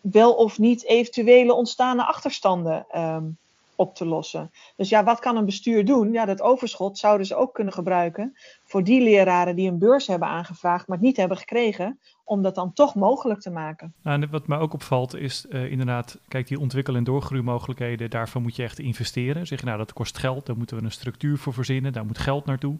wel 0.00 0.34
of 0.34 0.58
niet 0.58 0.84
eventuele 0.84 1.54
ontstaande 1.54 2.04
achterstanden 2.04 2.86
um, 2.96 3.38
op 3.82 3.94
te 3.94 4.06
lossen. 4.06 4.50
Dus 4.76 4.88
ja, 4.88 5.04
wat 5.04 5.18
kan 5.18 5.36
een 5.36 5.44
bestuur 5.44 5.84
doen? 5.84 6.12
Ja, 6.12 6.24
dat 6.24 6.40
overschot 6.40 6.98
zouden 6.98 7.26
ze 7.26 7.34
ook 7.34 7.54
kunnen 7.54 7.72
gebruiken 7.72 8.36
voor 8.64 8.84
die 8.84 9.02
leraren 9.02 9.56
die 9.56 9.70
een 9.70 9.78
beurs 9.78 10.06
hebben 10.06 10.28
aangevraagd, 10.28 10.86
maar 10.86 10.96
het 10.96 11.06
niet 11.06 11.16
hebben 11.16 11.36
gekregen, 11.36 11.98
om 12.24 12.42
dat 12.42 12.54
dan 12.54 12.72
toch 12.72 12.94
mogelijk 12.94 13.40
te 13.40 13.50
maken. 13.50 13.94
Nou, 14.02 14.22
en 14.22 14.30
wat 14.30 14.46
mij 14.46 14.58
ook 14.58 14.72
opvalt 14.72 15.14
is 15.14 15.46
uh, 15.48 15.70
inderdaad, 15.70 16.18
kijk, 16.28 16.48
die 16.48 16.60
ontwikkel- 16.60 16.96
en 16.96 17.04
doorgroeimogelijkheden, 17.04 18.10
daarvan 18.10 18.42
moet 18.42 18.56
je 18.56 18.62
echt 18.62 18.78
investeren. 18.78 19.46
Zeg 19.46 19.60
je, 19.60 19.66
nou, 19.66 19.78
dat 19.78 19.92
kost 19.92 20.18
geld, 20.18 20.46
daar 20.46 20.56
moeten 20.56 20.76
we 20.76 20.84
een 20.84 20.90
structuur 20.90 21.38
voor 21.38 21.52
verzinnen, 21.52 21.92
daar 21.92 22.06
moet 22.06 22.18
geld 22.18 22.44
naartoe. 22.44 22.76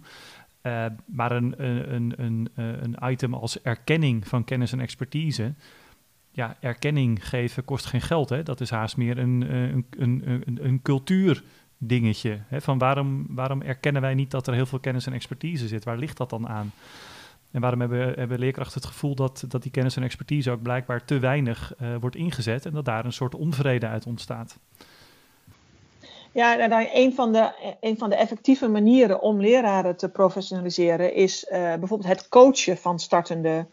Uh, 0.63 0.87
maar 1.05 1.33
een, 1.33 1.55
een, 1.95 2.15
een, 2.17 2.49
eh, 2.55 2.67
een 2.67 2.97
item 3.03 3.35
als 3.35 3.63
erkenning 3.63 4.29
van 4.29 4.45
kennis 4.45 4.73
en 4.73 4.81
expertise, 4.81 5.55
ja, 6.33 6.57
erkenning 6.61 7.29
geven 7.29 7.65
kost 7.65 7.87
geen 7.87 8.01
geld. 8.01 8.29
Hè? 8.29 8.43
Dat 8.43 8.61
is 8.61 8.71
haast 8.71 8.97
meer 8.97 9.19
een, 9.19 9.47
eh, 9.49 9.63
een, 9.63 9.87
een, 9.99 10.43
een, 10.45 10.83
een. 11.79 12.15
Hè? 12.49 12.61
Van 12.61 12.79
waarom, 12.79 13.27
waarom 13.29 13.63
erkennen 13.63 14.03
wij 14.03 14.15
niet 14.15 14.31
dat 14.31 14.47
er 14.47 14.55
heel 14.55 14.67
veel 14.67 14.81
kennis 14.81 15.07
en 15.07 15.13
expertise 15.13 15.69
zit? 15.69 15.85
Waar 15.85 15.99
ligt 15.99 16.17
dat 16.17 16.31
dan 16.31 16.49
aan? 16.49 16.73
En 17.51 17.61
waarom 17.61 17.81
hebben, 17.81 18.13
hebben 18.19 18.39
leerkrachten 18.39 18.81
het 18.81 18.91
gevoel 18.91 19.15
dat, 19.15 19.45
dat 19.49 19.63
die 19.63 19.71
kennis 19.71 19.97
en 19.97 20.03
expertise 20.03 20.51
ook 20.51 20.63
blijkbaar 20.63 21.05
te 21.05 21.19
weinig 21.19 21.75
uh, 21.83 21.89
wordt 22.01 22.17
ingezet 22.17 22.67
en 22.67 22.73
dat 22.73 22.85
daar 22.85 23.05
een 23.05 23.13
soort 23.13 23.35
onvrede 23.35 23.87
uit 23.87 24.07
ontstaat? 24.07 24.59
Ja, 26.33 26.67
nou, 26.67 26.89
een, 26.93 27.15
van 27.15 27.33
de, 27.33 27.77
een 27.81 27.99
van 27.99 28.11
de 28.11 28.17
effectieve 28.17 28.69
manieren 28.69 29.23
om 29.23 29.41
leraren 29.41 29.97
te 29.97 30.09
professionaliseren 30.09 31.15
is 31.15 31.45
uh, 31.45 31.59
bijvoorbeeld 31.59 32.09
het 32.09 32.29
coachen 32.29 32.77
van 32.77 32.99
startende 32.99 33.67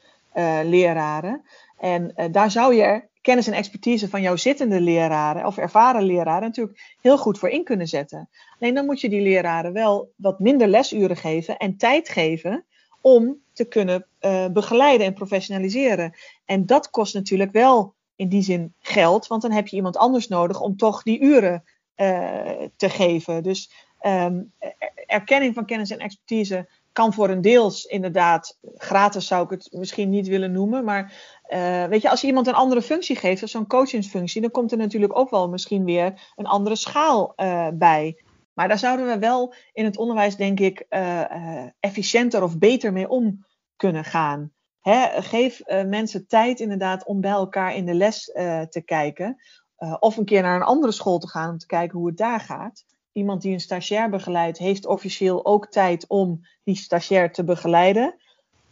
leraren. 0.63 1.42
En 1.80 2.14
uh, 2.16 2.26
daar 2.32 2.52
zou 2.52 2.76
je 2.76 3.08
kennis 3.22 3.48
en 3.48 3.54
expertise 3.54 4.10
van 4.10 4.22
jouw 4.22 4.36
zittende 4.36 4.82
leraren 4.82 5.46
of 5.46 5.58
ervaren 5.58 6.04
leraren 6.04 6.42
natuurlijk 6.42 6.96
heel 7.02 7.18
goed 7.18 7.40
voor 7.40 7.50
in 7.50 7.64
kunnen 7.64 7.88
zetten. 7.88 8.30
Alleen 8.60 8.74
dan 8.74 8.86
moet 8.86 9.02
je 9.02 9.10
die 9.10 9.22
leraren 9.22 9.74
wel 9.74 10.12
wat 10.16 10.40
minder 10.40 10.68
lesuren 10.68 11.18
geven 11.18 11.58
en 11.58 11.78
tijd 11.78 12.10
geven 12.10 12.66
om 13.02 13.42
te 13.54 13.66
kunnen 13.66 14.06
uh, 14.22 14.48
begeleiden 14.48 15.08
en 15.08 15.13
professionaliseren. 15.13 16.13
En 16.46 16.65
dat 16.65 16.89
kost 16.89 17.13
natuurlijk 17.13 17.52
wel 17.52 17.94
in 18.15 18.30
die 18.30 18.42
zin 18.42 18.74
geld, 18.80 19.28
want 19.28 19.42
dan 19.42 19.52
heb 19.52 19.68
je 19.68 19.76
iemand 19.76 19.98
anders 19.98 20.28
nodig 20.28 20.62
om 20.62 20.78
toch 20.78 21.04
die 21.04 21.20
uren 21.20 21.63
uh, 21.96 22.42
te 22.76 22.89
geven. 22.89 23.44
Dus 23.44 23.72
um, 24.06 24.52
erkenning 25.06 25.54
van 25.54 25.65
kennis 25.65 25.92
en 25.92 26.00
expertise 26.00 26.70
kan 26.92 27.13
voor 27.13 27.30
een 27.30 27.42
deels 27.42 27.86
inderdaad, 27.86 28.58
gratis 28.76 29.28
zou 29.28 29.44
ik 29.44 29.50
het 29.50 29.68
misschien 29.72 30.10
niet 30.10 30.28
willen 30.28 30.52
noemen, 30.52 30.84
maar 30.84 31.13
uh, 31.50 31.86
weet 31.86 32.02
je, 32.02 32.10
als 32.10 32.22
je 32.22 32.28
iemand 32.28 32.48
een 32.48 32.54
andere 32.54 32.82
functie 32.82 33.16
geeft, 33.16 33.50
zo'n 33.50 33.68
coachingsfunctie, 33.68 34.42
dan 34.42 34.52
komt 34.52 34.72
er 34.72 34.78
natuurlijk 34.78 35.18
ook 35.18 35.30
wel 35.30 35.50
misschien 35.50 35.84
weer 35.84 36.32
een 36.36 36.46
andere 36.46 36.76
schaal 36.76 37.34
uh, 37.36 37.68
bij. 37.74 38.24
Maar 38.54 38.68
daar 38.68 38.80
zouden 38.80 39.08
we 39.08 39.20
wel 39.20 39.54
in 39.74 39.86
het 39.86 39.98
onderwijs, 39.98 40.36
denk 40.36 40.60
ik, 40.60 40.86
uh, 40.90 41.66
efficiënter 41.80 42.44
of 42.44 42.58
beter 42.58 42.94
mee 42.94 43.10
om 43.10 43.46
kunnen 43.76 44.04
gaan. 44.04 44.52
Hè, 44.80 45.22
geef 45.22 45.62
mensen 45.66 46.28
tijd 46.28 46.60
inderdaad 46.60 47.06
om 47.06 47.22
bij 47.22 47.32
elkaar 47.32 47.76
in 47.76 47.86
de 47.86 47.94
les 47.94 48.24
te 48.70 48.82
kijken. 48.86 49.42
of 50.00 50.18
een 50.18 50.26
keer 50.26 50.42
naar 50.42 50.56
een 50.56 50.62
andere 50.62 50.92
school 50.92 51.18
te 51.18 51.28
gaan 51.28 51.50
om 51.50 51.58
te 51.58 51.66
kijken 51.66 51.98
hoe 51.98 52.08
het 52.08 52.18
daar 52.18 52.40
gaat 52.40 52.86
iemand 53.12 53.42
die 53.42 53.54
een 53.54 53.60
stagiair 53.60 54.10
begeleidt, 54.10 54.58
heeft 54.58 54.86
officieel 54.86 55.46
ook 55.46 55.68
tijd 55.68 56.08
om 56.08 56.42
die 56.64 56.76
stagiair 56.76 57.32
te 57.32 57.44
begeleiden. 57.44 58.16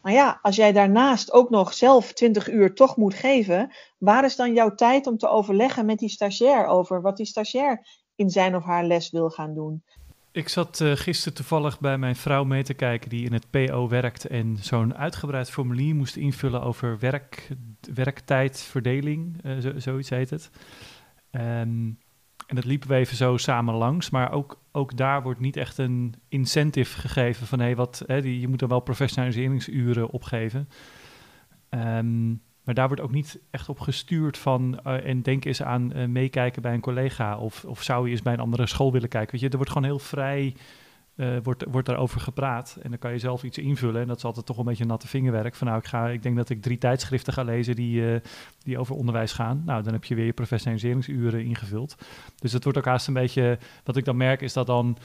Maar 0.07 0.15
ja, 0.15 0.39
als 0.41 0.55
jij 0.55 0.71
daarnaast 0.71 1.31
ook 1.31 1.49
nog 1.49 1.73
zelf 1.73 2.13
20 2.13 2.49
uur 2.49 2.73
toch 2.73 2.97
moet 2.97 3.13
geven, 3.13 3.71
waar 3.97 4.23
is 4.25 4.35
dan 4.35 4.53
jouw 4.53 4.75
tijd 4.75 5.07
om 5.07 5.17
te 5.17 5.29
overleggen 5.29 5.85
met 5.85 5.99
die 5.99 6.09
stagiair 6.09 6.65
over 6.65 7.01
wat 7.01 7.17
die 7.17 7.25
stagiair 7.25 7.87
in 8.15 8.29
zijn 8.29 8.55
of 8.55 8.63
haar 8.63 8.85
les 8.85 9.09
wil 9.09 9.29
gaan 9.29 9.53
doen? 9.53 9.83
Ik 10.31 10.49
zat 10.49 10.79
uh, 10.79 10.91
gisteren 10.91 11.33
toevallig 11.33 11.79
bij 11.79 11.97
mijn 11.97 12.15
vrouw 12.15 12.43
mee 12.43 12.63
te 12.63 12.73
kijken 12.73 13.09
die 13.09 13.25
in 13.25 13.33
het 13.33 13.49
PO 13.49 13.87
werkt 13.87 14.25
en 14.25 14.57
zo'n 14.61 14.95
uitgebreid 14.95 15.49
formulier 15.49 15.95
moest 15.95 16.15
invullen 16.15 16.61
over 16.61 16.99
werk, 16.99 17.47
werktijdverdeling, 17.93 19.41
zo, 19.61 19.71
zoiets 19.79 20.09
heet 20.09 20.29
het. 20.29 20.49
Um, 21.31 21.97
en 22.47 22.55
dat 22.55 22.65
liepen 22.65 22.89
we 22.89 22.95
even 22.95 23.17
zo 23.17 23.37
samen 23.37 23.73
langs. 23.73 24.09
Maar 24.09 24.31
ook, 24.31 24.61
ook 24.71 24.97
daar 24.97 25.23
wordt 25.23 25.39
niet 25.39 25.57
echt 25.57 25.77
een 25.77 26.15
incentive 26.27 26.99
gegeven 26.99 27.47
van 27.47 27.59
hé, 27.59 27.75
wat, 27.75 28.03
hè, 28.05 28.21
die, 28.21 28.39
je 28.39 28.47
moet 28.47 28.61
er 28.61 28.67
wel 28.67 28.79
professionaliseringsuren 28.79 30.09
opgeven. 30.09 30.69
Um, 31.69 32.41
maar 32.63 32.75
daar 32.75 32.87
wordt 32.87 33.01
ook 33.01 33.11
niet 33.11 33.39
echt 33.51 33.69
op 33.69 33.79
gestuurd 33.79 34.37
van 34.37 34.79
uh, 34.85 35.07
en 35.07 35.21
denk 35.21 35.45
eens 35.45 35.63
aan 35.63 35.97
uh, 35.97 36.05
meekijken 36.05 36.61
bij 36.61 36.73
een 36.73 36.79
collega 36.79 37.37
of, 37.37 37.65
of 37.65 37.83
zou 37.83 38.05
je 38.05 38.11
eens 38.11 38.21
bij 38.21 38.33
een 38.33 38.39
andere 38.39 38.67
school 38.67 38.91
willen 38.91 39.09
kijken. 39.09 39.31
Weet 39.31 39.41
je, 39.41 39.49
er 39.49 39.55
wordt 39.55 39.71
gewoon 39.71 39.87
heel 39.87 39.99
vrij 39.99 40.55
uh, 41.17 41.37
wordt, 41.43 41.63
wordt 41.69 41.87
daarover 41.87 42.19
gepraat. 42.19 42.77
En 42.81 42.89
dan 42.89 42.99
kan 42.99 43.11
je 43.11 43.19
zelf 43.19 43.43
iets 43.43 43.57
invullen. 43.57 44.01
En 44.01 44.07
dat 44.07 44.17
is 44.17 44.23
altijd 44.23 44.45
toch 44.45 44.57
een 44.57 44.65
beetje 44.65 44.85
natte 44.85 45.07
vingerwerk. 45.07 45.55
Van 45.55 45.67
nou, 45.67 45.79
ik, 45.79 45.85
ga, 45.85 46.09
ik 46.09 46.23
denk 46.23 46.35
dat 46.35 46.49
ik 46.49 46.61
drie 46.61 46.77
tijdschriften 46.77 47.33
ga 47.33 47.43
lezen 47.43 47.75
die, 47.75 48.01
uh, 48.01 48.19
die 48.63 48.77
over 48.77 48.95
onderwijs 48.95 49.33
gaan. 49.33 49.63
Nou, 49.65 49.83
dan 49.83 49.93
heb 49.93 50.03
je 50.03 50.15
weer 50.15 50.25
je 50.25 50.33
professionaliseringsuren 50.33 51.45
ingevuld. 51.45 51.95
Dus 52.39 52.51
het 52.51 52.63
wordt 52.63 52.77
ook 52.77 52.85
haast 52.85 53.07
een 53.07 53.13
beetje... 53.13 53.59
Wat 53.83 53.97
ik 53.97 54.05
dan 54.05 54.17
merk 54.17 54.41
is 54.41 54.53
dat 54.53 54.67
dan 54.67 54.97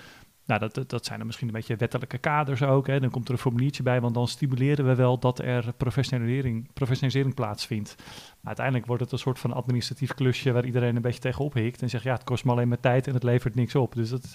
nou, 0.45 0.61
dat, 0.61 0.91
dat 0.91 1.05
zijn 1.05 1.19
dan 1.19 1.27
misschien 1.27 1.49
een 1.49 1.55
beetje 1.55 1.77
wettelijke 1.77 2.19
kaders 2.19 2.63
ook. 2.63 2.87
Hè. 2.87 3.01
Dan 3.01 3.11
komt 3.11 3.27
er 3.27 3.33
een 3.33 3.39
formuliertje 3.39 3.83
bij, 3.83 4.01
want 4.01 4.15
dan 4.15 4.29
stimuleren 4.29 4.87
we 4.87 4.95
wel 4.95 5.19
dat 5.19 5.39
er 5.39 5.73
professionalisering, 5.77 6.73
professionalisering 6.73 7.35
plaatsvindt. 7.35 7.95
Maar 7.97 8.47
uiteindelijk 8.47 8.87
wordt 8.87 9.03
het 9.03 9.13
een 9.13 9.19
soort 9.19 9.39
van 9.39 9.53
administratief 9.53 10.15
klusje 10.15 10.53
waar 10.53 10.65
iedereen 10.65 10.97
een 10.97 11.03
beetje 11.03 11.21
tegenop 11.21 11.55
hikt 11.55 11.83
en 11.83 11.91
zegt, 11.91 12.05
ja, 12.05 12.13
het 12.13 12.25
kost 12.25 12.45
me 12.45 12.51
alleen 12.51 12.69
maar 12.69 12.81
tijd 12.81 13.07
en 13.07 13.15
het 13.15 13.23
levert 13.23 13.55
niks 13.55 13.75
op. 13.75 13.95
Dus 13.95 14.11
dat, 14.11 14.35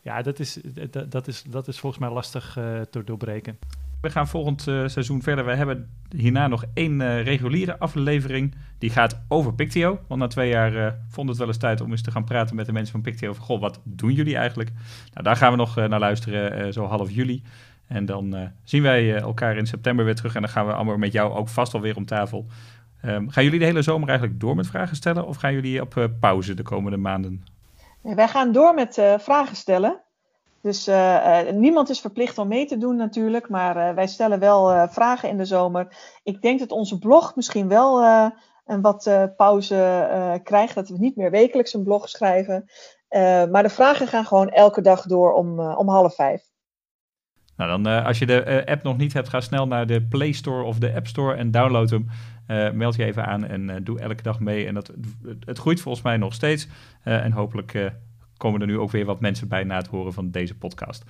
ja, 0.00 0.22
dat, 0.22 0.38
is, 0.38 0.60
dat, 1.08 1.28
is, 1.28 1.42
dat 1.42 1.68
is 1.68 1.78
volgens 1.78 2.02
mij 2.02 2.10
lastig 2.10 2.56
uh, 2.58 2.80
te 2.80 3.04
doorbreken. 3.04 3.58
We 4.00 4.10
gaan 4.10 4.28
volgend 4.28 4.66
uh, 4.66 4.88
seizoen 4.88 5.22
verder. 5.22 5.44
We 5.44 5.54
hebben 5.54 5.90
hierna 6.16 6.46
nog 6.46 6.64
één 6.74 7.00
uh, 7.00 7.22
reguliere 7.22 7.78
aflevering. 7.78 8.54
Die 8.78 8.90
gaat 8.90 9.24
over 9.28 9.54
Pictio. 9.54 10.00
Want 10.08 10.20
na 10.20 10.26
twee 10.26 10.48
jaar 10.48 10.74
uh, 10.74 10.86
vond 11.08 11.28
het 11.28 11.38
wel 11.38 11.46
eens 11.46 11.56
tijd 11.56 11.80
om 11.80 11.90
eens 11.90 12.02
te 12.02 12.10
gaan 12.10 12.24
praten 12.24 12.56
met 12.56 12.66
de 12.66 12.72
mensen 12.72 12.92
van 12.92 13.02
Pictio. 13.02 13.30
Over, 13.30 13.42
goh, 13.42 13.60
wat 13.60 13.80
doen 13.84 14.12
jullie 14.12 14.36
eigenlijk? 14.36 14.70
Nou, 15.12 15.24
daar 15.24 15.36
gaan 15.36 15.50
we 15.50 15.56
nog 15.56 15.76
naar 15.76 15.98
luisteren, 15.98 16.72
zo 16.72 16.84
half 16.84 17.10
juli. 17.10 17.42
En 17.86 18.04
dan 18.04 18.50
zien 18.64 18.82
wij 18.82 19.16
elkaar 19.16 19.56
in 19.56 19.66
september 19.66 20.04
weer 20.04 20.14
terug. 20.14 20.34
En 20.34 20.40
dan 20.40 20.50
gaan 20.50 20.66
we 20.66 20.72
allemaal 20.72 20.96
met 20.96 21.12
jou 21.12 21.32
ook 21.32 21.48
vast 21.48 21.74
alweer 21.74 21.96
om 21.96 22.04
tafel. 22.04 22.46
Um, 23.04 23.30
gaan 23.30 23.44
jullie 23.44 23.58
de 23.58 23.64
hele 23.64 23.82
zomer 23.82 24.08
eigenlijk 24.08 24.40
door 24.40 24.56
met 24.56 24.66
vragen 24.66 24.96
stellen? 24.96 25.26
Of 25.26 25.36
gaan 25.36 25.52
jullie 25.52 25.80
op 25.80 26.10
pauze 26.20 26.54
de 26.54 26.62
komende 26.62 26.96
maanden? 26.96 27.44
Wij 28.02 28.28
gaan 28.28 28.52
door 28.52 28.74
met 28.74 28.94
vragen 29.18 29.56
stellen. 29.56 30.02
Dus 30.60 30.90
niemand 31.52 31.88
is 31.88 32.00
verplicht 32.00 32.38
om 32.38 32.48
mee 32.48 32.66
te 32.66 32.78
doen 32.78 32.96
natuurlijk, 32.96 33.48
maar 33.48 33.94
wij 33.94 34.06
stellen 34.06 34.38
wel 34.38 34.88
vragen 34.88 35.28
in 35.28 35.36
de 35.36 35.44
zomer. 35.44 35.96
Ik 36.22 36.42
denk 36.42 36.58
dat 36.58 36.70
onze 36.70 36.98
blog 36.98 37.36
misschien 37.36 37.68
wel 37.68 38.02
een 38.66 38.80
wat 38.80 39.10
pauze 39.36 40.40
krijgt, 40.42 40.74
dat 40.74 40.88
we 40.88 40.98
niet 40.98 41.16
meer 41.16 41.30
wekelijks 41.30 41.74
een 41.74 41.82
blog 41.82 42.08
schrijven. 42.08 42.70
maar 43.50 43.62
de 43.62 43.68
vragen 43.68 44.06
gaan 44.06 44.24
gewoon 44.24 44.48
elke 44.48 44.80
dag 44.80 45.02
door 45.02 45.32
om, 45.32 45.60
om 45.60 45.88
half 45.88 46.14
vijf. 46.14 46.47
Nou, 47.58 47.70
dan 47.70 47.92
uh, 47.92 48.04
als 48.04 48.18
je 48.18 48.26
de 48.26 48.44
uh, 48.66 48.72
app 48.72 48.82
nog 48.82 48.96
niet 48.96 49.12
hebt, 49.12 49.28
ga 49.28 49.40
snel 49.40 49.66
naar 49.66 49.86
de 49.86 50.02
Play 50.02 50.32
Store 50.32 50.62
of 50.62 50.78
de 50.78 50.94
App 50.94 51.06
Store 51.06 51.34
en 51.34 51.50
download 51.50 51.90
hem. 51.90 52.06
Uh, 52.46 52.70
meld 52.70 52.96
je 52.96 53.04
even 53.04 53.26
aan 53.26 53.46
en 53.46 53.84
doe 53.84 54.00
elke 54.00 54.22
dag 54.22 54.40
mee. 54.40 54.66
En 54.66 54.74
dat, 54.74 54.92
het, 55.22 55.44
het 55.44 55.58
groeit 55.58 55.80
volgens 55.80 56.04
mij 56.04 56.16
nog 56.16 56.34
steeds. 56.34 56.68
en 57.02 57.32
hopelijk 57.32 57.92
komen 58.36 58.60
er 58.60 58.66
nu 58.66 58.78
ook 58.78 58.90
weer 58.90 59.04
wat 59.04 59.20
mensen 59.20 59.48
bij 59.48 59.64
na 59.64 59.76
het 59.76 59.86
horen 59.86 60.12
van 60.12 60.30
deze 60.30 60.54
podcast. 60.54 61.04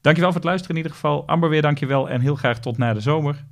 Dankjewel 0.00 0.30
voor 0.32 0.40
het 0.40 0.48
luisteren 0.48 0.76
in 0.76 0.82
ieder 0.82 0.96
geval. 0.96 1.26
Amber 1.26 1.48
weer 1.48 1.62
dankjewel 1.62 2.10
en 2.10 2.20
heel 2.20 2.34
graag 2.34 2.60
tot 2.60 2.78
na 2.78 2.92
de 2.92 3.00
zomer. 3.00 3.44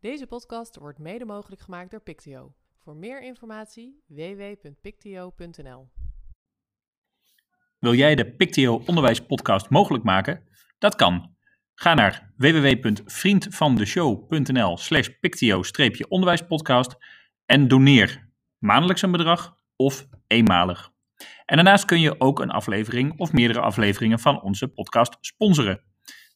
Deze 0.00 0.26
podcast 0.26 0.76
wordt 0.76 0.98
mede 0.98 1.24
mogelijk 1.24 1.62
gemaakt 1.62 1.90
door 1.90 2.00
Pictio. 2.00 2.54
Voor 2.78 2.96
meer 2.96 3.22
informatie 3.22 4.02
www.pictio.nl. 4.06 5.88
Wil 7.78 7.94
jij 7.94 8.14
de 8.14 8.34
Pictio 8.34 8.82
Onderwijspodcast 8.86 9.70
mogelijk 9.70 10.04
maken? 10.04 10.42
Dat 10.78 10.94
kan. 10.94 11.34
Ga 11.74 11.94
naar 11.94 12.32
www.vriendvandeshow.nl 12.36 14.76
slash 14.76 15.08
pictio-onderwijspodcast 15.20 16.96
en 17.46 17.68
doneer 17.68 18.28
maandelijks 18.58 19.02
een 19.02 19.10
bedrag 19.10 19.56
of 19.76 20.06
eenmalig. 20.26 20.90
En 21.44 21.56
daarnaast 21.56 21.84
kun 21.84 22.00
je 22.00 22.20
ook 22.20 22.40
een 22.40 22.50
aflevering 22.50 23.18
of 23.18 23.32
meerdere 23.32 23.60
afleveringen 23.60 24.18
van 24.18 24.42
onze 24.42 24.68
podcast 24.68 25.16
sponsoren. 25.20 25.82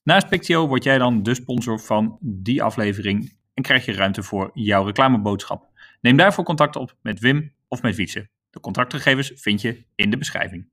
Naast 0.03 0.29
Pictio 0.29 0.69
word 0.69 0.85
jij 0.85 0.99
dan 0.99 1.23
de 1.23 1.35
sponsor 1.35 1.81
van 1.81 2.19
die 2.21 2.63
aflevering 2.63 3.39
en 3.61 3.67
krijg 3.67 3.85
je 3.85 3.93
ruimte 3.93 4.23
voor 4.23 4.51
jouw 4.55 4.85
reclameboodschap. 4.85 5.69
Neem 6.01 6.17
daarvoor 6.17 6.45
contact 6.45 6.77
op 6.77 6.97
met 7.03 7.21
Wim 7.21 7.53
of 7.69 7.83
met 7.83 7.97
Wietse. 7.97 8.29
De 8.51 8.61
contactgegevens 8.61 9.33
vind 9.35 9.61
je 9.61 9.85
in 9.95 10.11
de 10.11 10.17
beschrijving. 10.17 10.69